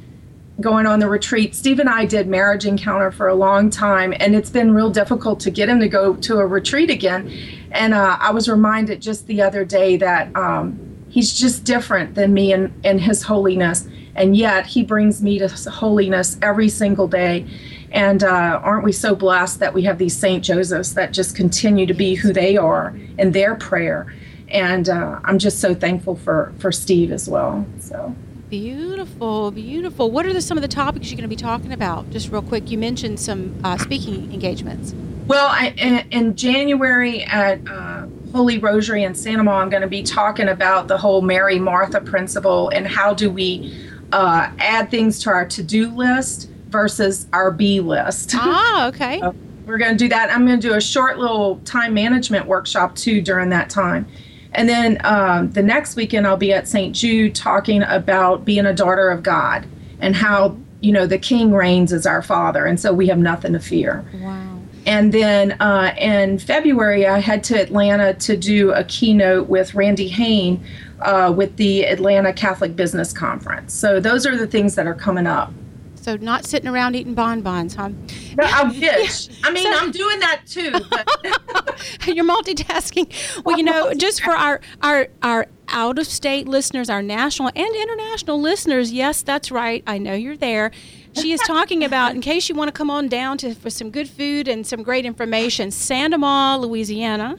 going 0.61 0.87
on 0.87 1.01
the 1.01 1.09
retreat, 1.09 1.55
Steve 1.55 1.79
and 1.79 1.89
I 1.89 2.05
did 2.05 2.27
marriage 2.27 2.67
encounter 2.67 3.11
for 3.11 3.29
a 3.29 3.35
long 3.35 3.71
time, 3.71 4.15
and 4.19 4.35
it's 4.35 4.51
been 4.51 4.75
real 4.75 4.91
difficult 4.91 5.41
to 5.41 5.51
get 5.51 5.69
him 5.69 5.81
to 5.81 5.89
go 5.89 6.15
to 6.15 6.39
a 6.39 6.47
retreat 6.47 6.91
again. 6.91 7.33
And 7.73 7.95
uh, 7.95 8.17
I 8.21 8.31
was 8.31 8.49
reminded 8.49 9.01
just 9.01 9.27
the 9.27 9.43
other 9.43 9.65
day 9.65 9.97
that 9.97 10.35
um, 10.37 10.79
he's 11.09 11.33
just 11.33 11.65
different 11.65 12.15
than 12.15 12.35
me 12.35 12.53
in, 12.53 12.73
in 12.85 12.99
his 12.99 13.23
holiness, 13.23 13.89
and 14.15 14.37
yet 14.37 14.67
he 14.67 14.83
brings 14.83 15.23
me 15.23 15.39
to 15.39 15.49
holiness 15.71 16.37
every 16.43 16.69
single 16.69 17.09
day. 17.09 17.47
And 17.93 18.23
uh, 18.23 18.61
aren't 18.63 18.85
we 18.85 18.93
so 18.93 19.15
blessed 19.15 19.59
that 19.61 19.75
we 19.75 19.83
have 19.83 19.99
these 19.99 20.17
St. 20.17 20.45
Josephs 20.45 20.93
that 20.93 21.13
just 21.13 21.35
continue 21.35 21.87
to 21.87 21.95
be 21.95 22.15
who 22.15 22.33
they 22.33 22.57
are 22.57 22.97
in 23.19 23.33
their 23.33 23.55
prayer? 23.55 24.15
And 24.49 24.89
uh, 24.89 25.21
I'm 25.25 25.39
just 25.39 25.61
so 25.61 25.75
thankful 25.75 26.17
for, 26.17 26.53
for 26.59 26.71
Steve 26.73 27.13
as 27.13 27.29
well. 27.29 27.67
So. 27.79 28.15
Beautiful, 28.51 29.53
beautiful. 29.53 30.11
What 30.11 30.27
are 30.27 30.33
the, 30.33 30.43
some 30.43 30.59
of 30.59 30.63
the 30.63 30.69
topics 30.69 31.09
you're 31.09 31.17
going 31.17 31.23
to 31.23 31.29
be 31.29 31.37
talking 31.37 31.73
about? 31.73 32.11
Just 32.11 32.33
real 32.33 32.43
quick, 32.43 32.69
you 32.69 32.79
mentioned 32.79 33.21
some 33.21 33.55
uh, 33.63 33.79
speaking 33.79 34.33
engagements. 34.33 34.93
Well, 35.29 35.47
I, 35.47 35.73
in, 35.77 35.99
in, 36.11 36.35
January 36.35 37.23
at 37.23 37.61
uh, 37.69 38.09
Holy 38.33 38.59
Rosary 38.59 39.05
in 39.05 39.15
St. 39.15 39.39
Amant, 39.39 39.63
I'm 39.63 39.71
going 39.71 39.83
to 39.83 39.89
be 39.89 40.03
talking 40.03 40.49
about 40.49 40.89
the 40.89 40.99
whole 40.99 41.23
Mary 41.23 41.61
Martha 41.61 42.01
principle 42.01 42.71
and 42.71 42.89
how 42.89 43.15
do 43.15 43.31
we 43.31 43.73
uh, 44.11 44.51
add 44.59 44.91
things 44.91 45.21
to 45.21 45.31
our 45.31 45.47
to 45.47 45.63
do 45.63 45.89
list 45.89 46.51
versus 46.71 47.29
our 47.33 47.53
be 47.53 47.79
list. 47.79 48.35
Ah, 48.35 48.89
okay. 48.89 49.21
so 49.21 49.33
we're 49.65 49.79
going 49.79 49.93
to 49.93 49.99
do 49.99 50.09
that. 50.09 50.29
I'm 50.29 50.45
going 50.45 50.59
to 50.59 50.69
do 50.69 50.75
a 50.75 50.81
short 50.81 51.21
little 51.21 51.61
time 51.61 51.95
management 51.95 52.47
workshop 52.47 52.97
too 52.97 53.21
during 53.21 53.51
that 53.51 53.71
time. 53.71 54.09
And 54.53 54.69
then 54.69 54.99
um, 55.05 55.51
the 55.53 55.63
next 55.63 55.97
weekend, 55.97 56.27
I'll 56.27 56.37
be 56.37 56.53
at 56.53 56.67
St. 56.67 56.95
Jude 56.95 57.35
talking 57.35 57.83
about 57.83 58.45
being 58.45 58.67
a 58.67 58.75
daughter 58.75 59.09
of 59.11 59.23
God 59.23 59.67
and 60.01 60.17
how, 60.17 60.57
you 60.81 60.93
know, 60.93 61.07
the 61.07 61.19
king 61.19 61.53
reigns 61.53 61.93
as 61.93 62.07
our 62.07 62.23
father. 62.23 62.67
And 62.67 62.81
so 62.81 62.93
we 62.93 63.07
have 63.09 63.19
nothing 63.19 63.53
to 63.53 63.61
fear. 63.61 64.05
Wow. 64.15 64.61
And 64.87 65.13
then 65.13 65.53
uh, 65.61 65.95
in 65.99 66.39
February, 66.39 67.07
I 67.07 67.19
head 67.19 67.45
to 67.45 67.61
Atlanta 67.61 68.15
to 68.15 68.37
do 68.37 68.73
a 68.73 68.83
keynote 68.85 69.49
with 69.49 69.75
Randy 69.75 70.09
Hain 70.09 70.65
uh, 71.01 71.33
with 71.35 71.57
the 71.57 71.85
Atlanta 71.85 72.33
Catholic 72.33 72.77
Business 72.77 73.13
Conference. 73.13 73.75
So 73.75 74.01
those 74.01 74.27
are 74.27 74.37
the 74.37 74.47
things 74.47 74.75
that 74.77 74.87
are 74.87 74.95
coming 74.95 75.27
up. 75.27 75.53
So 76.11 76.17
not 76.17 76.45
sitting 76.45 76.69
around 76.69 76.97
eating 76.97 77.15
bonbons, 77.15 77.77
huh? 77.77 77.91
No, 78.37 78.43
I 78.45 78.65
wish. 78.65 79.29
I 79.45 79.53
mean, 79.53 79.73
so, 79.73 79.79
I'm 79.79 79.93
doing 79.93 80.19
that 80.19 80.43
too. 80.45 80.73
you're 82.13 82.25
multitasking. 82.25 83.45
Well, 83.45 83.57
you 83.57 83.63
know, 83.63 83.95
just 83.95 84.21
for 84.21 84.33
our 84.33 84.61
our 84.83 85.07
our 85.23 85.47
out 85.69 86.01
of 86.01 86.09
state 86.09 86.49
listeners, 86.49 86.91
our 86.91 87.01
national 87.01 87.53
and 87.55 87.77
international 87.77 88.41
listeners, 88.41 88.91
yes, 88.91 89.23
that's 89.23 89.53
right. 89.53 89.85
I 89.87 89.99
know 89.99 90.15
you're 90.15 90.37
there. 90.37 90.73
She 91.13 91.31
is 91.31 91.41
talking 91.47 91.85
about, 91.85 92.13
in 92.13 92.21
case 92.21 92.49
you 92.49 92.57
want 92.57 92.67
to 92.67 92.73
come 92.73 92.91
on 92.91 93.07
down 93.07 93.39
to 93.39 93.55
for 93.55 93.71
some 93.71 93.93
good 93.93 94.09
food 94.09 94.49
and 94.49 94.67
some 94.67 94.83
great 94.83 95.07
information, 95.07 95.71
St. 95.71 96.13
Amant, 96.13 96.61
Louisiana 96.61 97.39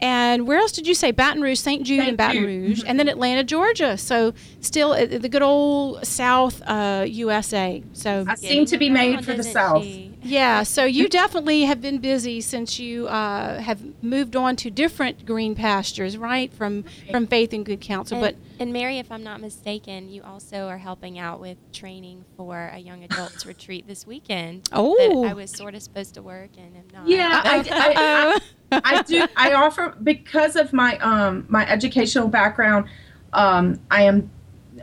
and 0.00 0.46
where 0.46 0.58
else 0.58 0.72
did 0.72 0.86
you 0.86 0.94
say 0.94 1.10
Baton 1.10 1.42
Rouge, 1.42 1.58
St. 1.58 1.82
Jude, 1.84 1.98
St. 1.98 2.08
and 2.08 2.16
Baton 2.16 2.42
Jude. 2.42 2.46
Rouge, 2.46 2.82
and 2.86 2.98
then 2.98 3.08
Atlanta, 3.08 3.44
Georgia. 3.44 3.96
So 3.96 4.34
still 4.60 4.92
uh, 4.92 5.06
the 5.06 5.28
good 5.28 5.42
old 5.42 6.06
South 6.06 6.62
uh, 6.66 7.04
USA. 7.08 7.82
So 7.92 8.24
I 8.28 8.34
seem 8.34 8.66
to 8.66 8.78
be 8.78 8.90
made 8.90 9.24
for 9.24 9.34
the 9.34 9.42
South. 9.42 9.82
She? 9.82 10.14
Yeah. 10.22 10.64
So 10.64 10.84
you 10.84 11.08
definitely 11.08 11.62
have 11.62 11.80
been 11.80 11.98
busy 11.98 12.40
since 12.40 12.78
you 12.78 13.06
uh, 13.08 13.60
have 13.60 13.80
moved 14.02 14.36
on 14.36 14.56
to 14.56 14.70
different 14.70 15.24
green 15.24 15.54
pastures, 15.54 16.16
right? 16.16 16.52
From 16.52 16.84
from 17.10 17.26
Faith 17.26 17.52
and 17.52 17.64
Good 17.64 17.80
Counsel, 17.80 18.22
and, 18.22 18.36
but. 18.36 18.42
And 18.58 18.72
Mary, 18.72 18.98
if 18.98 19.12
I'm 19.12 19.22
not 19.22 19.40
mistaken, 19.40 20.08
you 20.08 20.22
also 20.22 20.66
are 20.68 20.78
helping 20.78 21.18
out 21.18 21.40
with 21.40 21.58
training 21.72 22.24
for 22.36 22.70
a 22.72 22.78
young 22.78 23.04
adults 23.04 23.44
retreat 23.46 23.86
this 23.86 24.06
weekend. 24.06 24.68
Oh, 24.72 25.24
I 25.24 25.34
was 25.34 25.50
sort 25.50 25.74
of 25.74 25.82
supposed 25.82 26.14
to 26.14 26.22
work 26.22 26.50
and 26.56 26.74
am 26.76 26.84
not. 26.92 27.08
Yeah, 27.08 27.42
I, 27.44 27.58
I, 27.58 27.64
I, 27.70 28.38
I 28.72 29.02
do. 29.02 29.26
I 29.36 29.54
offer 29.54 29.94
because 30.02 30.56
of 30.56 30.72
my 30.72 30.98
um 30.98 31.46
my 31.48 31.68
educational 31.68 32.28
background. 32.28 32.88
Um, 33.32 33.80
I 33.90 34.02
am 34.02 34.30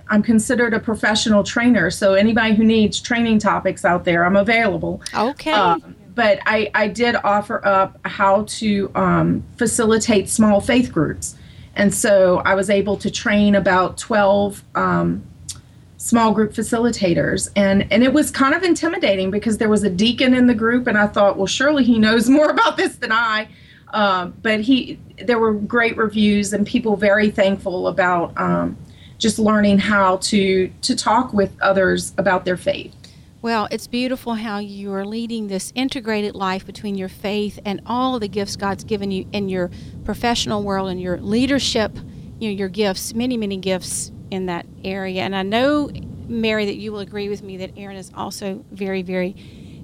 I'm 0.09 0.23
considered 0.23 0.73
a 0.73 0.79
professional 0.79 1.43
trainer. 1.43 1.89
So 1.89 2.13
anybody 2.13 2.55
who 2.55 2.63
needs 2.63 2.99
training 2.99 3.39
topics 3.39 3.85
out 3.85 4.05
there, 4.05 4.25
I'm 4.25 4.35
available. 4.35 5.01
Okay. 5.13 5.51
Um, 5.51 5.95
but 6.15 6.39
I, 6.45 6.69
I 6.75 6.87
did 6.87 7.15
offer 7.23 7.65
up 7.65 7.99
how 8.05 8.43
to 8.43 8.91
um, 8.95 9.43
facilitate 9.57 10.29
small 10.29 10.61
faith 10.61 10.91
groups. 10.91 11.35
And 11.75 11.93
so 11.93 12.37
I 12.45 12.53
was 12.53 12.69
able 12.69 12.97
to 12.97 13.09
train 13.09 13.55
about 13.55 13.97
12 13.97 14.63
um, 14.75 15.23
small 15.97 16.33
group 16.33 16.53
facilitators. 16.53 17.49
And, 17.55 17.91
and 17.91 18.03
it 18.03 18.13
was 18.13 18.29
kind 18.29 18.53
of 18.53 18.61
intimidating 18.61 19.31
because 19.31 19.57
there 19.57 19.69
was 19.69 19.83
a 19.83 19.89
deacon 19.89 20.35
in 20.35 20.45
the 20.45 20.53
group, 20.53 20.85
and 20.85 20.97
I 20.97 21.07
thought, 21.07 21.37
well, 21.37 21.47
surely 21.47 21.83
he 21.83 21.97
knows 21.97 22.29
more 22.29 22.49
about 22.51 22.77
this 22.77 22.97
than 22.97 23.11
I. 23.11 23.47
Um, 23.93 24.33
but 24.41 24.61
he, 24.61 24.99
there 25.19 25.39
were 25.39 25.53
great 25.53 25.95
reviews 25.95 26.51
and 26.51 26.65
people 26.65 26.97
very 26.97 27.29
thankful 27.29 27.87
about 27.87 28.35
um, 28.37 28.75
just 29.19 29.39
learning 29.39 29.77
how 29.77 30.17
to 30.17 30.69
to 30.81 30.95
talk 30.95 31.31
with 31.31 31.55
others 31.61 32.13
about 32.17 32.43
their 32.43 32.57
faith. 32.57 32.93
Well, 33.43 33.67
it's 33.71 33.87
beautiful 33.87 34.35
how 34.35 34.59
you 34.59 34.93
are 34.93 35.05
leading 35.05 35.47
this 35.47 35.71
integrated 35.75 36.33
life 36.33 36.65
between 36.65 36.95
your 36.95 37.09
faith 37.09 37.59
and 37.65 37.81
all 37.85 38.17
the 38.17 38.29
gifts 38.29 38.55
God's 38.55 38.83
given 38.83 39.11
you 39.11 39.27
in 39.31 39.49
your 39.49 39.69
professional 40.05 40.63
world 40.63 40.89
and 40.89 40.99
your 40.99 41.17
leadership, 41.17 41.95
you 42.39 42.49
know, 42.49 42.55
your 42.55 42.69
gifts, 42.69 43.13
many, 43.13 43.35
many 43.35 43.57
gifts 43.57 44.11
in 44.31 44.45
that 44.45 44.65
area. 44.83 45.23
And 45.23 45.35
I 45.35 45.43
know, 45.43 45.91
Mary, 46.27 46.65
that 46.65 46.77
you 46.77 46.93
will 46.93 47.01
agree 47.01 47.27
with 47.27 47.43
me 47.43 47.57
that 47.57 47.71
Erin 47.77 47.97
is 47.97 48.11
also 48.15 48.63
very, 48.71 49.01
very 49.01 49.35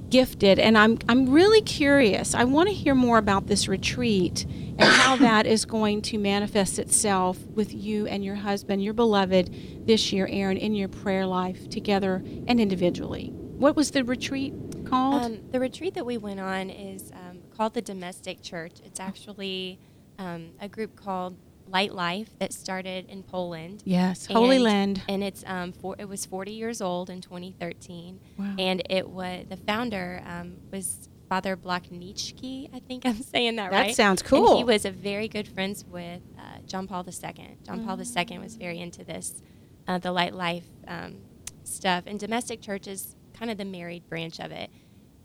gifted. 0.10 0.60
And 0.60 0.78
I'm, 0.78 0.98
I'm 1.08 1.30
really 1.30 1.62
curious. 1.62 2.34
I 2.34 2.44
want 2.44 2.70
to 2.70 2.76
hear 2.76 2.96
more 2.96 3.18
about 3.18 3.48
this 3.48 3.68
retreat 3.68 4.46
and 4.46 4.82
how 4.82 5.16
that 5.18 5.46
is 5.46 5.66
going 5.66 6.02
to 6.04 6.18
manifest 6.18 6.80
itself 6.80 7.40
with 7.48 7.74
you 7.74 8.08
and 8.08 8.24
your 8.24 8.36
husband, 8.36 8.84
your 8.84 8.94
beloved, 8.94 9.88
this 9.88 10.12
year, 10.12 10.28
Erin, 10.30 10.58
in 10.58 10.74
your 10.74 10.90
prayer 10.90 11.26
life 11.26 11.70
together 11.70 12.24
and 12.48 12.60
individually. 12.60 13.32
What 13.34 13.76
was 13.76 13.92
the 13.92 14.04
retreat 14.04 14.54
called? 14.86 15.24
Um, 15.24 15.40
the 15.52 15.60
retreat 15.60 15.94
that 15.96 16.06
we 16.06 16.18
went 16.18 16.40
on 16.40 16.70
is 16.70 17.12
um, 17.12 17.40
called 17.56 17.74
the 17.74 17.82
Domestic 17.82 18.42
Church. 18.42 18.74
It's 18.86 19.00
actually 19.00 19.80
um, 20.18 20.52
a 20.62 20.68
group 20.68 20.96
called 20.96 21.36
Light 21.70 21.94
Life 21.94 22.30
that 22.40 22.54
started 22.54 23.08
in 23.10 23.24
Poland. 23.24 23.84
Yes, 23.86 24.26
Holy 24.26 24.60
Land. 24.60 25.02
And 25.08 25.24
it's 25.24 25.44
um, 25.46 25.72
for, 25.72 25.96
it 25.98 26.08
was 26.08 26.26
40 26.26 26.52
years 26.52 26.82
old 26.82 27.10
in 27.10 27.22
2013. 27.22 28.20
Wow. 28.38 28.56
And 28.58 28.82
it 28.90 29.08
was 29.08 29.46
the 29.50 29.58
founder 29.58 30.22
um, 30.26 30.58
was 30.72 31.10
Father 31.28 31.56
Blachnicki. 31.56 32.70
I 32.74 32.80
think 32.80 33.06
I'm 33.06 33.22
saying 33.22 33.56
that, 33.58 33.72
that 33.72 33.78
right. 33.78 33.88
That 33.90 33.96
sounds 33.96 34.22
cool. 34.22 34.50
And 34.50 34.58
he 34.58 34.64
was 34.64 34.86
a 34.86 34.92
very 34.92 35.28
good 35.28 35.48
friends 35.48 35.86
with 35.86 36.22
uh, 36.38 36.60
John 36.66 36.88
Paul 36.88 37.06
II. 37.08 37.58
John 37.64 37.80
mm-hmm. 37.80 37.88
Paul 37.88 38.00
II 38.00 38.40
was 38.40 38.56
very 38.56 38.80
into 38.80 39.04
this, 39.04 39.42
uh, 39.88 40.00
the 40.00 40.12
Light 40.12 40.34
Life 40.34 40.66
um, 40.88 41.18
stuff. 41.64 42.04
And 42.08 42.20
domestic 42.20 42.62
church 42.62 42.88
is 42.88 43.16
kind 43.34 43.52
of 43.52 43.58
the 43.58 43.66
married 43.66 44.08
branch 44.10 44.40
of 44.40 44.52
it 44.52 44.70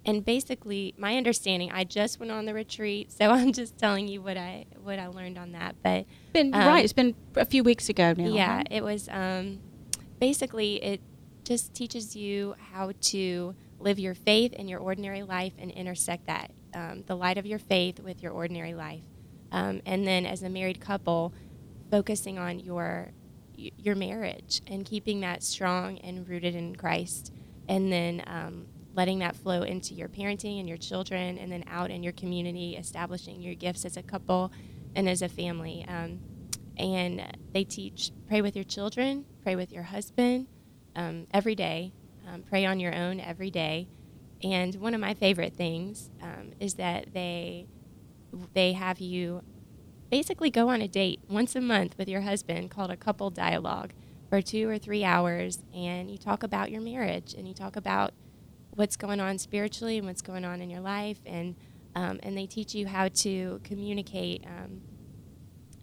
and 0.06 0.24
basically 0.24 0.94
my 0.96 1.16
understanding 1.16 1.70
i 1.72 1.84
just 1.84 2.18
went 2.18 2.30
on 2.30 2.44
the 2.44 2.54
retreat 2.54 3.10
so 3.12 3.30
i'm 3.30 3.52
just 3.52 3.78
telling 3.78 4.08
you 4.08 4.20
what 4.20 4.36
i 4.36 4.64
what 4.82 4.98
i 4.98 5.06
learned 5.06 5.38
on 5.38 5.52
that 5.52 5.74
but 5.82 6.04
been 6.32 6.54
um, 6.54 6.66
right 6.66 6.84
it's 6.84 6.92
been 6.92 7.14
a 7.36 7.44
few 7.44 7.62
weeks 7.62 7.88
ago 7.88 8.14
now 8.16 8.24
yeah 8.26 8.62
it 8.70 8.82
was 8.82 9.08
um, 9.10 9.58
basically 10.20 10.82
it 10.82 11.00
just 11.44 11.74
teaches 11.74 12.16
you 12.16 12.54
how 12.72 12.92
to 13.00 13.54
live 13.78 13.98
your 13.98 14.14
faith 14.14 14.52
in 14.54 14.66
your 14.66 14.80
ordinary 14.80 15.22
life 15.22 15.52
and 15.58 15.70
intersect 15.70 16.26
that 16.26 16.50
um, 16.74 17.04
the 17.06 17.14
light 17.14 17.38
of 17.38 17.46
your 17.46 17.58
faith 17.58 18.00
with 18.00 18.22
your 18.22 18.32
ordinary 18.32 18.74
life. 18.74 19.02
Um, 19.52 19.80
and 19.86 20.06
then 20.06 20.26
as 20.26 20.42
a 20.42 20.48
married 20.48 20.80
couple 20.80 21.32
focusing 21.90 22.38
on 22.38 22.58
your 22.58 23.12
your 23.56 23.94
marriage 23.94 24.62
and 24.66 24.84
keeping 24.84 25.20
that 25.20 25.40
strong 25.44 25.98
and 25.98 26.28
rooted 26.28 26.56
in 26.56 26.74
christ. 26.74 27.32
And 27.68 27.92
then 27.92 28.22
um, 28.26 28.66
letting 28.94 29.18
that 29.20 29.36
flow 29.36 29.62
into 29.62 29.94
your 29.94 30.08
parenting 30.08 30.60
and 30.60 30.68
your 30.68 30.78
children, 30.78 31.38
and 31.38 31.50
then 31.50 31.64
out 31.66 31.90
in 31.90 32.02
your 32.02 32.12
community, 32.12 32.76
establishing 32.76 33.42
your 33.42 33.54
gifts 33.54 33.84
as 33.84 33.96
a 33.96 34.02
couple 34.02 34.52
and 34.94 35.08
as 35.08 35.22
a 35.22 35.28
family. 35.28 35.84
Um, 35.88 36.20
and 36.76 37.38
they 37.52 37.64
teach 37.64 38.12
pray 38.26 38.40
with 38.42 38.56
your 38.56 38.64
children, 38.64 39.24
pray 39.42 39.56
with 39.56 39.72
your 39.72 39.84
husband 39.84 40.46
um, 40.96 41.26
every 41.32 41.54
day, 41.54 41.92
um, 42.26 42.42
pray 42.42 42.64
on 42.64 42.80
your 42.80 42.94
own 42.94 43.20
every 43.20 43.50
day. 43.50 43.88
And 44.42 44.74
one 44.76 44.94
of 44.94 45.00
my 45.00 45.14
favorite 45.14 45.54
things 45.54 46.10
um, 46.22 46.52
is 46.60 46.74
that 46.74 47.12
they 47.14 47.66
they 48.52 48.72
have 48.72 48.98
you 48.98 49.42
basically 50.10 50.50
go 50.50 50.68
on 50.68 50.82
a 50.82 50.88
date 50.88 51.20
once 51.28 51.54
a 51.56 51.60
month 51.60 51.96
with 51.96 52.08
your 52.08 52.22
husband 52.22 52.70
called 52.70 52.90
a 52.90 52.96
couple 52.96 53.30
dialogue 53.30 53.92
for 54.28 54.42
two 54.42 54.68
or 54.68 54.78
three 54.78 55.04
hours, 55.04 55.62
and 55.72 56.10
you 56.10 56.18
talk 56.18 56.42
about 56.42 56.70
your 56.70 56.80
marriage 56.80 57.34
and 57.34 57.46
you 57.46 57.54
talk 57.54 57.76
about 57.76 58.12
what's 58.74 58.96
going 58.96 59.20
on 59.20 59.38
spiritually 59.38 59.98
and 59.98 60.06
what's 60.06 60.22
going 60.22 60.44
on 60.44 60.60
in 60.60 60.70
your 60.70 60.80
life, 60.80 61.18
and 61.26 61.56
um, 61.96 62.18
and 62.22 62.36
they 62.36 62.46
teach 62.46 62.74
you 62.74 62.86
how 62.86 63.08
to 63.08 63.60
communicate 63.64 64.44
um, 64.46 64.80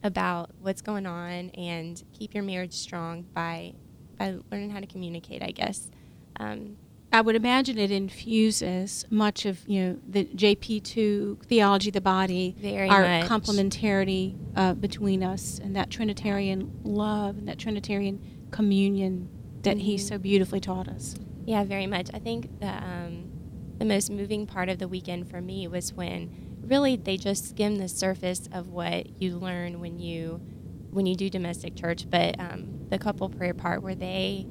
about 0.03 0.51
what's 0.59 0.81
going 0.81 1.05
on 1.05 1.49
and 1.51 2.03
keep 2.13 2.33
your 2.33 2.43
marriage 2.43 2.73
strong 2.73 3.23
by 3.33 3.73
by 4.17 4.35
learning 4.51 4.69
how 4.71 4.79
to 4.79 4.87
communicate, 4.87 5.41
I 5.41 5.51
guess. 5.51 5.89
Um, 6.39 6.77
I 7.13 7.19
would 7.19 7.35
imagine 7.35 7.77
it 7.77 7.91
infuses 7.91 9.05
much 9.09 9.45
of 9.45 9.67
you 9.67 9.81
know 9.83 9.97
the 10.07 10.25
JP 10.25 10.83
two 10.83 11.37
theology 11.45 11.89
of 11.89 11.93
the 11.93 12.01
body, 12.01 12.55
Very 12.59 12.89
our 12.89 13.01
much. 13.03 13.27
complementarity 13.29 14.37
uh, 14.55 14.73
between 14.73 15.23
us, 15.23 15.59
and 15.63 15.75
that 15.75 15.89
Trinitarian 15.89 16.71
love 16.83 17.37
and 17.37 17.47
that 17.47 17.57
Trinitarian 17.57 18.21
communion 18.51 19.29
that 19.63 19.77
He 19.77 19.95
Mhm. 19.95 19.99
so 19.99 20.17
beautifully 20.17 20.59
taught 20.59 20.87
us. 20.87 21.15
Yeah, 21.45 21.63
very 21.63 21.87
much. 21.87 22.09
I 22.13 22.19
think 22.19 22.59
the 22.59 22.67
um, 22.69 23.31
the 23.77 23.85
most 23.85 24.09
moving 24.11 24.45
part 24.45 24.69
of 24.69 24.77
the 24.79 24.87
weekend 24.87 25.29
for 25.29 25.41
me 25.41 25.67
was 25.67 25.93
when 25.93 26.29
really 26.61 26.95
they 26.95 27.17
just 27.17 27.49
skim 27.49 27.77
the 27.77 27.87
surface 27.87 28.47
of 28.51 28.67
what 28.69 29.21
you 29.21 29.37
learn 29.37 29.79
when 29.79 29.99
you 29.99 30.39
when 30.91 31.05
you 31.05 31.15
do 31.15 31.29
domestic 31.29 31.75
church. 31.75 32.07
But 32.09 32.39
um, 32.39 32.85
the 32.89 32.99
couple 32.99 33.27
prayer 33.29 33.53
part 33.53 33.81
where 33.81 33.95
they 33.95 34.45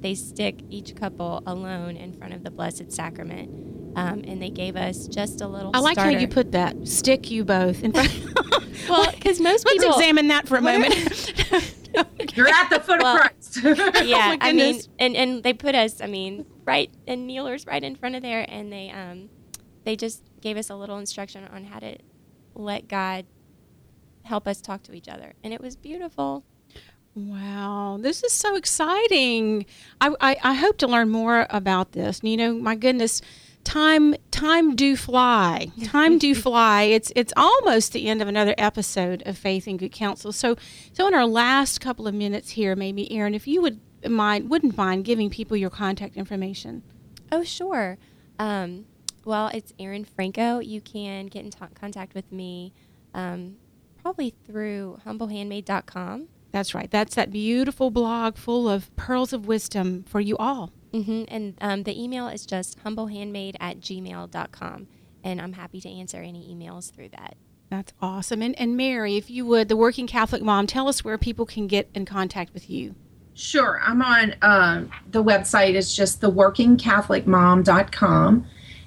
they 0.00 0.14
stick 0.14 0.60
each 0.68 0.94
couple 0.94 1.42
alone 1.46 1.96
in 1.96 2.12
front 2.12 2.34
of 2.34 2.44
the 2.44 2.50
Blessed 2.50 2.92
Sacrament, 2.92 3.48
um, 3.96 4.22
and 4.26 4.42
they 4.42 4.50
gave 4.50 4.76
us 4.76 5.06
just 5.08 5.40
a 5.40 5.48
little. 5.48 5.70
I 5.74 5.78
like 5.80 5.96
how 5.96 6.10
you 6.10 6.28
put 6.28 6.52
that. 6.52 6.86
Stick 6.86 7.30
you 7.30 7.44
both 7.44 7.82
in 7.82 7.92
front. 7.92 8.12
Well, 8.88 9.10
'cause 9.12 9.40
most 9.40 9.64
let's 9.64 9.78
people- 9.82 9.96
examine 9.96 10.28
that 10.28 10.46
for 10.46 10.56
a 10.56 10.60
moment. 10.60 10.92
You're 12.36 12.48
at 12.48 12.68
the 12.68 12.80
foot 12.80 13.00
Well, 13.02 13.16
of 13.16 13.20
Christ. 13.22 13.43
yeah, 14.04 14.36
my 14.36 14.38
I 14.40 14.52
mean, 14.52 14.80
and 14.98 15.16
and 15.16 15.42
they 15.42 15.52
put 15.52 15.74
us, 15.74 16.00
I 16.00 16.06
mean, 16.06 16.46
right 16.64 16.90
and 17.06 17.26
kneelers 17.26 17.66
right 17.66 17.82
in 17.82 17.96
front 17.96 18.16
of 18.16 18.22
there, 18.22 18.44
and 18.48 18.72
they 18.72 18.90
um, 18.90 19.30
they 19.84 19.96
just 19.96 20.22
gave 20.40 20.56
us 20.56 20.70
a 20.70 20.76
little 20.76 20.98
instruction 20.98 21.44
on 21.52 21.64
how 21.64 21.78
to 21.78 21.96
let 22.54 22.88
God 22.88 23.26
help 24.22 24.48
us 24.48 24.60
talk 24.60 24.82
to 24.84 24.94
each 24.94 25.08
other, 25.08 25.34
and 25.42 25.52
it 25.52 25.60
was 25.60 25.76
beautiful. 25.76 26.44
Wow, 27.14 27.98
this 28.00 28.24
is 28.24 28.32
so 28.32 28.56
exciting. 28.56 29.66
I, 30.00 30.14
I, 30.20 30.36
I 30.42 30.54
hope 30.54 30.78
to 30.78 30.88
learn 30.88 31.10
more 31.10 31.46
about 31.48 31.92
this. 31.92 32.20
You 32.24 32.36
know, 32.36 32.54
my 32.54 32.74
goodness, 32.74 33.22
time 33.64 34.14
time 34.30 34.76
do 34.76 34.96
fly. 34.96 35.68
Time 35.84 36.18
do 36.18 36.34
fly. 36.46 36.82
It's 36.82 37.12
it's 37.16 37.32
almost 37.36 37.92
the 37.92 38.06
end 38.08 38.22
of 38.22 38.28
another 38.28 38.54
episode 38.58 39.22
of 39.26 39.36
Faith 39.36 39.66
and 39.66 39.78
Good 39.78 39.92
Counsel. 39.92 40.32
So 40.32 40.56
so 40.92 41.08
in 41.08 41.14
our 41.14 41.26
last 41.26 41.80
couple 41.80 42.06
of 42.06 42.14
minutes 42.14 42.50
here, 42.50 42.76
maybe 42.76 43.10
Erin, 43.10 43.34
if 43.34 43.46
you 43.46 43.60
would 43.62 43.80
mind 44.08 44.50
wouldn't 44.50 44.76
mind 44.76 45.04
giving 45.04 45.30
people 45.30 45.56
your 45.56 45.70
contact 45.70 46.16
information. 46.16 46.82
Oh, 47.32 47.42
sure. 47.42 47.98
Um, 48.38 48.86
well, 49.24 49.50
it's 49.52 49.72
Erin 49.78 50.04
Franco. 50.04 50.58
You 50.58 50.80
can 50.80 51.26
get 51.26 51.44
in 51.44 51.50
t- 51.50 51.58
contact 51.74 52.14
with 52.14 52.30
me 52.30 52.72
um, 53.14 53.56
probably 54.02 54.34
through 54.46 55.00
humblehandmaid.com. 55.06 56.28
That's 56.52 56.74
right. 56.74 56.90
That's 56.90 57.14
that 57.16 57.32
beautiful 57.32 57.90
blog 57.90 58.36
full 58.36 58.68
of 58.68 58.94
pearls 58.94 59.32
of 59.32 59.46
wisdom 59.46 60.04
for 60.04 60.20
you 60.20 60.36
all. 60.36 60.72
Hmm 61.02 61.24
And 61.28 61.54
um, 61.60 61.82
the 61.82 62.00
email 62.00 62.28
is 62.28 62.46
just 62.46 62.82
humblehandmaid 62.84 63.56
at 63.60 63.80
gmail.com. 63.80 64.86
And 65.24 65.40
I'm 65.40 65.54
happy 65.54 65.80
to 65.80 65.88
answer 65.88 66.18
any 66.18 66.54
emails 66.54 66.92
through 66.92 67.08
that. 67.10 67.36
That's 67.70 67.92
awesome. 68.00 68.42
And 68.42 68.58
and 68.60 68.76
Mary, 68.76 69.16
if 69.16 69.30
you 69.30 69.46
would, 69.46 69.68
the 69.68 69.76
working 69.76 70.06
Catholic 70.06 70.42
mom, 70.42 70.66
tell 70.66 70.88
us 70.88 71.02
where 71.02 71.18
people 71.18 71.46
can 71.46 71.66
get 71.66 71.88
in 71.94 72.04
contact 72.04 72.52
with 72.54 72.70
you. 72.70 72.94
Sure. 73.34 73.80
I'm 73.82 74.00
on 74.00 74.36
um, 74.42 74.92
the 75.10 75.24
website 75.24 75.74
is 75.74 75.92
just 75.94 76.20
theworkingcatholicmom.com. 76.20 78.46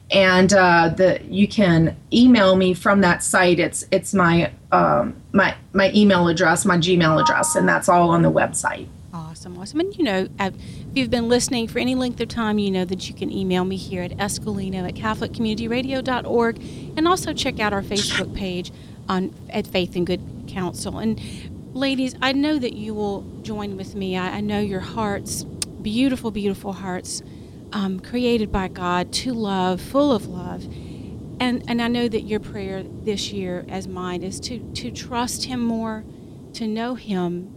And 0.09 0.53
uh, 0.53 0.89
the 0.95 1.19
you 1.25 1.49
can 1.49 1.97
email 2.13 2.55
me 2.55 2.73
from 2.73 3.01
that 3.01 3.21
site. 3.23 3.59
It's 3.59 3.85
it's 3.91 4.13
my 4.13 4.53
um, 4.71 5.21
my 5.33 5.53
my 5.73 5.91
email 5.93 6.29
address, 6.29 6.63
my 6.63 6.77
Gmail 6.77 7.21
address, 7.21 7.57
and 7.57 7.67
that's 7.67 7.89
all 7.89 8.11
on 8.11 8.21
the 8.21 8.31
website. 8.31 8.87
Awesome, 9.13 9.57
awesome. 9.57 9.81
And 9.81 9.93
you 9.97 10.05
know, 10.05 10.29
uh, 10.39 10.51
if 10.86 10.86
you've 10.97 11.11
been 11.11 11.29
listening 11.29 11.67
for 11.67 11.77
any 11.77 11.93
length 11.95 12.19
of 12.19 12.27
time, 12.27 12.57
you 12.57 12.71
know 12.71 12.83
that 12.83 13.07
you 13.07 13.13
can 13.13 13.31
email 13.31 13.63
me 13.63 13.77
here 13.77 14.01
at 14.01 14.11
escolino 14.17 14.87
at 14.87 14.95
catholiccommunityradio.org 14.95 16.57
and 16.97 17.07
also 17.07 17.33
check 17.33 17.59
out 17.59 17.71
our 17.71 17.83
Facebook 17.83 18.35
page 18.35 18.71
on 19.07 19.33
at 19.51 19.67
Faith 19.67 19.95
and 19.95 20.05
Good 20.07 20.45
Counsel. 20.47 20.97
And 20.97 21.21
ladies, 21.73 22.15
I 22.21 22.31
know 22.31 22.57
that 22.57 22.73
you 22.73 22.95
will 22.95 23.21
join 23.43 23.77
with 23.77 23.95
me. 23.95 24.17
I, 24.17 24.37
I 24.37 24.41
know 24.41 24.59
your 24.59 24.79
hearts, 24.79 25.43
beautiful, 25.43 26.31
beautiful 26.31 26.73
hearts, 26.73 27.21
um, 27.71 27.99
created 27.99 28.51
by 28.51 28.67
God 28.67 29.13
to 29.13 29.33
love, 29.33 29.79
full 29.79 30.11
of 30.11 30.27
love. 30.27 30.65
And, 31.39 31.63
and 31.67 31.81
I 31.81 31.87
know 31.87 32.07
that 32.07 32.21
your 32.21 32.39
prayer 32.39 32.83
this 32.83 33.31
year, 33.31 33.65
as 33.69 33.87
mine, 33.87 34.23
is 34.23 34.39
to, 34.41 34.59
to 34.73 34.89
trust 34.89 35.45
Him 35.45 35.59
more, 35.59 36.03
to 36.53 36.67
know 36.67 36.95
Him 36.95 37.56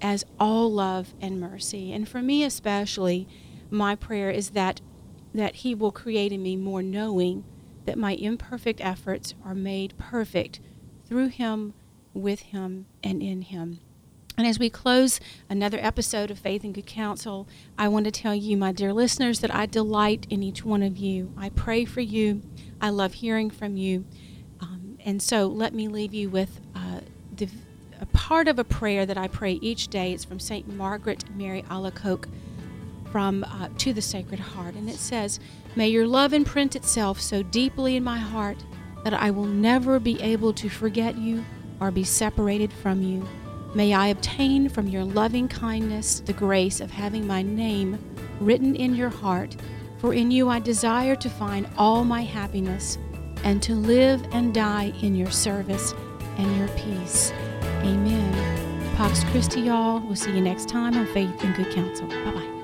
as 0.00 0.24
all 0.38 0.72
love 0.72 1.14
and 1.20 1.40
mercy. 1.40 1.92
And 1.92 2.08
for 2.08 2.22
me 2.22 2.44
especially, 2.44 3.28
my 3.70 3.94
prayer 3.94 4.30
is 4.30 4.50
that 4.50 4.80
that 5.32 5.56
he 5.56 5.74
will 5.74 5.92
create 5.92 6.32
in 6.32 6.42
me 6.42 6.56
more 6.56 6.82
knowing 6.82 7.44
that 7.84 7.96
my 7.96 8.12
imperfect 8.12 8.80
efforts 8.80 9.34
are 9.44 9.54
made 9.54 9.96
perfect 9.96 10.58
through 11.06 11.28
him, 11.28 11.72
with 12.12 12.40
him, 12.40 12.86
and 13.02 13.22
in 13.22 13.42
him. 13.42 13.78
And 14.36 14.46
as 14.46 14.58
we 14.58 14.70
close 14.70 15.20
another 15.48 15.78
episode 15.80 16.30
of 16.30 16.38
Faith 16.38 16.64
and 16.64 16.74
Good 16.74 16.86
Counsel, 16.86 17.46
I 17.76 17.88
want 17.88 18.06
to 18.06 18.10
tell 18.10 18.34
you, 18.34 18.56
my 18.56 18.72
dear 18.72 18.92
listeners, 18.92 19.40
that 19.40 19.54
I 19.54 19.66
delight 19.66 20.26
in 20.30 20.42
each 20.42 20.64
one 20.64 20.82
of 20.82 20.96
you. 20.96 21.32
I 21.36 21.50
pray 21.50 21.84
for 21.84 22.00
you. 22.00 22.42
I 22.80 22.88
love 22.88 23.14
hearing 23.14 23.50
from 23.50 23.76
you. 23.76 24.06
Um, 24.60 24.98
and 25.04 25.22
so 25.22 25.46
let 25.46 25.74
me 25.74 25.88
leave 25.88 26.14
you 26.14 26.30
with 26.30 26.60
uh, 26.74 27.00
the, 27.36 27.48
a 28.00 28.06
part 28.06 28.48
of 28.48 28.58
a 28.58 28.64
prayer 28.64 29.04
that 29.04 29.18
I 29.18 29.28
pray 29.28 29.52
each 29.60 29.88
day. 29.88 30.12
It's 30.12 30.24
from 30.24 30.40
St. 30.40 30.66
Margaret 30.66 31.24
Mary 31.36 31.62
Alacoque 31.70 32.28
from 33.12 33.44
uh, 33.44 33.68
To 33.78 33.92
the 33.92 34.02
Sacred 34.02 34.40
Heart. 34.40 34.74
And 34.74 34.88
it 34.88 34.96
says, 34.96 35.38
May 35.76 35.88
your 35.88 36.06
love 36.06 36.32
imprint 36.32 36.74
itself 36.74 37.20
so 37.20 37.42
deeply 37.42 37.96
in 37.96 38.04
my 38.04 38.18
heart 38.18 38.56
that 39.04 39.14
I 39.14 39.30
will 39.30 39.44
never 39.44 39.98
be 39.98 40.20
able 40.22 40.52
to 40.54 40.68
forget 40.68 41.16
you 41.16 41.44
or 41.80 41.90
be 41.90 42.04
separated 42.04 42.72
from 42.72 43.02
you. 43.02 43.26
May 43.74 43.94
I 43.94 44.08
obtain 44.08 44.68
from 44.68 44.88
your 44.88 45.04
loving 45.04 45.48
kindness 45.48 46.20
the 46.20 46.32
grace 46.32 46.80
of 46.80 46.90
having 46.90 47.26
my 47.26 47.42
name 47.42 47.98
written 48.40 48.74
in 48.74 48.94
your 48.94 49.10
heart, 49.10 49.56
for 49.98 50.12
in 50.12 50.30
you 50.30 50.48
I 50.48 50.58
desire 50.58 51.14
to 51.16 51.30
find 51.30 51.68
all 51.76 52.04
my 52.04 52.22
happiness 52.22 52.98
and 53.44 53.62
to 53.62 53.74
live 53.74 54.26
and 54.32 54.52
die 54.52 54.92
in 55.02 55.14
your 55.14 55.30
service 55.30 55.94
and 56.36 56.56
your 56.56 56.68
peace. 56.68 57.32
Amen. 57.82 58.96
Pax 58.96 59.24
Christi, 59.24 59.62
y'all. 59.62 60.00
We'll 60.00 60.16
see 60.16 60.32
you 60.32 60.40
next 60.40 60.68
time 60.68 60.96
on 60.96 61.06
Faith 61.06 61.42
and 61.42 61.54
Good 61.54 61.72
Counsel. 61.74 62.06
Bye 62.06 62.32
bye. 62.32 62.59